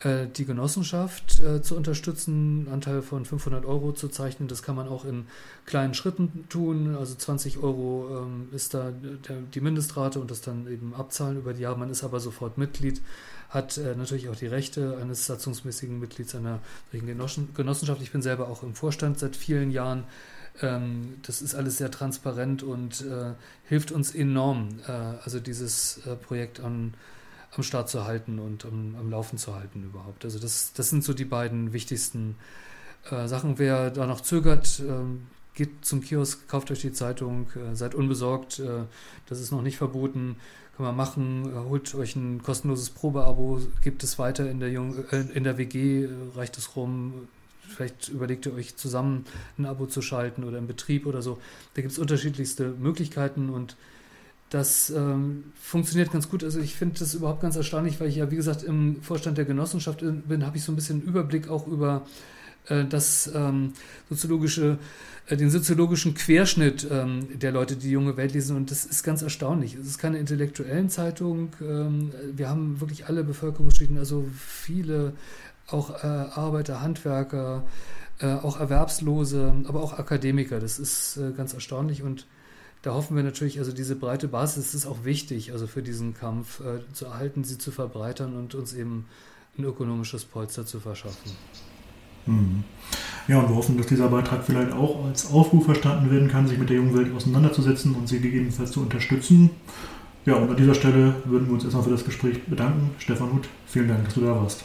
äh, 0.00 0.26
die 0.26 0.44
Genossenschaft 0.44 1.40
äh, 1.40 1.62
zu 1.62 1.76
unterstützen, 1.76 2.68
Anteil 2.70 3.00
von 3.00 3.24
500 3.24 3.64
Euro 3.64 3.92
zu 3.92 4.08
zeichnen. 4.08 4.48
Das 4.48 4.62
kann 4.62 4.76
man 4.76 4.86
auch 4.86 5.06
in 5.06 5.24
kleinen 5.64 5.94
Schritten 5.94 6.44
tun. 6.50 6.94
Also 6.94 7.14
20 7.14 7.62
Euro 7.62 8.26
ähm, 8.26 8.48
ist 8.52 8.74
da 8.74 8.90
der, 8.90 9.38
die 9.54 9.62
Mindestrate 9.62 10.20
und 10.20 10.30
das 10.30 10.42
dann 10.42 10.70
eben 10.70 10.92
abzahlen 10.94 11.38
über 11.38 11.54
die 11.54 11.62
Jahre. 11.62 11.78
Man 11.78 11.88
ist 11.88 12.04
aber 12.04 12.20
sofort 12.20 12.58
Mitglied 12.58 13.00
hat 13.48 13.78
äh, 13.78 13.94
natürlich 13.94 14.28
auch 14.28 14.36
die 14.36 14.46
Rechte 14.46 14.98
eines 15.00 15.26
satzungsmäßigen 15.26 15.98
Mitglieds 15.98 16.34
einer 16.34 16.60
Genossenschaft. 16.92 18.02
Ich 18.02 18.12
bin 18.12 18.22
selber 18.22 18.48
auch 18.48 18.62
im 18.62 18.74
Vorstand 18.74 19.18
seit 19.18 19.36
vielen 19.36 19.70
Jahren. 19.70 20.04
Ähm, 20.62 21.18
das 21.22 21.42
ist 21.42 21.54
alles 21.54 21.78
sehr 21.78 21.90
transparent 21.90 22.62
und 22.62 23.02
äh, 23.02 23.32
hilft 23.64 23.92
uns 23.92 24.14
enorm, 24.14 24.80
äh, 24.86 24.90
also 24.90 25.38
dieses 25.38 25.98
äh, 26.06 26.16
Projekt 26.16 26.60
an, 26.60 26.94
am 27.52 27.62
Start 27.62 27.88
zu 27.88 28.04
halten 28.04 28.38
und 28.38 28.64
am, 28.64 28.96
am, 28.98 29.10
Laufen 29.10 29.38
zu 29.38 29.54
halten 29.54 29.82
überhaupt. 29.82 30.24
Also 30.24 30.38
das, 30.38 30.72
das 30.74 30.90
sind 30.90 31.04
so 31.04 31.14
die 31.14 31.24
beiden 31.24 31.72
wichtigsten 31.72 32.36
äh, 33.10 33.28
Sachen. 33.28 33.58
Wer 33.58 33.90
da 33.90 34.06
noch 34.06 34.20
zögert, 34.20 34.80
ähm, 34.80 35.26
geht 35.56 35.84
zum 35.84 36.00
Kiosk, 36.00 36.46
kauft 36.46 36.70
euch 36.70 36.82
die 36.82 36.92
Zeitung, 36.92 37.48
äh, 37.56 37.74
seid 37.74 37.96
unbesorgt, 37.96 38.62
das 39.28 39.40
ist 39.40 39.50
noch 39.50 39.62
nicht 39.62 39.78
verboten 39.78 40.36
kann 40.76 40.86
man 40.86 40.96
machen. 40.96 41.50
Holt 41.68 41.94
euch 41.94 42.16
ein 42.16 42.42
kostenloses 42.42 42.90
Probeabo, 42.90 43.60
gibt 43.82 44.04
es 44.04 44.18
weiter 44.18 44.48
in 44.50 44.60
der, 44.60 44.70
Jung, 44.70 45.04
äh, 45.10 45.24
in 45.34 45.44
der 45.44 45.58
WG, 45.58 46.06
reicht 46.34 46.58
es 46.58 46.76
rum. 46.76 47.28
Vielleicht 47.62 48.08
überlegt 48.08 48.46
ihr 48.46 48.54
euch 48.54 48.76
zusammen 48.76 49.24
ein 49.58 49.66
Abo 49.66 49.86
zu 49.86 50.02
schalten 50.02 50.44
oder 50.44 50.58
im 50.58 50.66
Betrieb 50.66 51.06
oder 51.06 51.22
so. 51.22 51.38
Da 51.74 51.82
gibt 51.82 51.92
es 51.92 51.98
unterschiedlichste 51.98 52.74
Möglichkeiten 52.78 53.50
und 53.50 53.76
das 54.50 54.90
ähm, 54.90 55.44
funktioniert 55.60 56.12
ganz 56.12 56.28
gut. 56.30 56.44
Also 56.44 56.60
ich 56.60 56.76
finde 56.76 57.00
das 57.00 57.14
überhaupt 57.14 57.40
ganz 57.40 57.56
erstaunlich, 57.56 57.98
weil 57.98 58.08
ich 58.08 58.16
ja, 58.16 58.30
wie 58.30 58.36
gesagt, 58.36 58.62
im 58.62 59.02
Vorstand 59.02 59.38
der 59.38 59.46
Genossenschaft 59.46 60.00
bin, 60.00 60.46
habe 60.46 60.56
ich 60.56 60.62
so 60.62 60.70
ein 60.70 60.76
bisschen 60.76 61.02
Überblick 61.02 61.48
auch 61.48 61.66
über 61.66 62.06
äh, 62.06 62.35
das 62.68 63.30
ähm, 63.34 63.72
soziologische, 64.08 64.78
äh, 65.26 65.36
den 65.36 65.50
soziologischen 65.50 66.14
Querschnitt 66.14 66.86
ähm, 66.90 67.28
der 67.38 67.52
Leute, 67.52 67.76
die 67.76 67.90
junge 67.90 68.16
Welt 68.16 68.32
lesen. 68.32 68.56
Und 68.56 68.70
das 68.70 68.84
ist 68.84 69.02
ganz 69.02 69.22
erstaunlich. 69.22 69.74
Es 69.74 69.86
ist 69.86 69.98
keine 69.98 70.18
intellektuellen 70.18 70.88
Zeitung. 70.88 71.50
Ähm, 71.60 72.12
wir 72.32 72.48
haben 72.48 72.80
wirklich 72.80 73.06
alle 73.06 73.24
Bevölkerungsschichten, 73.24 73.98
also 73.98 74.26
viele 74.38 75.12
auch 75.68 76.02
äh, 76.02 76.06
Arbeiter, 76.06 76.80
Handwerker, 76.80 77.64
äh, 78.20 78.32
auch 78.34 78.58
Erwerbslose, 78.58 79.54
aber 79.66 79.82
auch 79.82 79.98
Akademiker. 79.98 80.60
Das 80.60 80.78
ist 80.78 81.16
äh, 81.16 81.32
ganz 81.32 81.54
erstaunlich 81.54 82.02
und 82.02 82.26
da 82.82 82.94
hoffen 82.94 83.16
wir 83.16 83.24
natürlich, 83.24 83.58
also 83.58 83.72
diese 83.72 83.96
breite 83.96 84.28
Basis 84.28 84.74
ist 84.74 84.86
auch 84.86 85.04
wichtig, 85.04 85.50
also 85.52 85.66
für 85.66 85.82
diesen 85.82 86.14
Kampf 86.14 86.60
äh, 86.60 86.80
zu 86.92 87.06
erhalten, 87.06 87.42
sie 87.42 87.58
zu 87.58 87.72
verbreitern 87.72 88.36
und 88.36 88.54
uns 88.54 88.74
eben 88.74 89.06
ein 89.58 89.64
ökonomisches 89.64 90.24
Polster 90.24 90.66
zu 90.66 90.78
verschaffen. 90.78 91.32
Mhm. 92.26 92.64
Ja, 93.28 93.40
und 93.40 93.48
wir 93.48 93.56
hoffen, 93.56 93.76
dass 93.76 93.86
dieser 93.86 94.08
Beitrag 94.08 94.44
vielleicht 94.44 94.72
auch 94.72 95.04
als 95.04 95.32
Aufruf 95.32 95.64
verstanden 95.64 96.10
werden 96.10 96.28
kann, 96.28 96.46
sich 96.46 96.58
mit 96.58 96.70
der 96.70 96.76
jungen 96.76 96.96
Welt 96.96 97.12
auseinanderzusetzen 97.14 97.94
und 97.94 98.08
sie 98.08 98.20
gegebenenfalls 98.20 98.70
zu 98.70 98.80
unterstützen. 98.80 99.50
Ja, 100.26 100.34
und 100.34 100.50
an 100.50 100.56
dieser 100.56 100.74
Stelle 100.74 101.14
würden 101.24 101.46
wir 101.46 101.54
uns 101.54 101.64
erstmal 101.64 101.84
für 101.84 101.90
das 101.90 102.04
Gespräch 102.04 102.42
bedanken. 102.44 102.90
Stefan 102.98 103.32
Huth, 103.32 103.48
vielen 103.66 103.88
Dank, 103.88 104.04
dass 104.04 104.14
du 104.14 104.20
da 104.20 104.34
warst. 104.34 104.64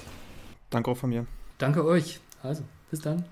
Danke 0.69 0.91
auch 0.91 0.97
von 0.97 1.09
mir. 1.09 1.25
Danke 1.57 1.85
euch. 1.85 2.19
Also, 2.43 2.63
bis 2.89 2.99
dann. 2.99 3.25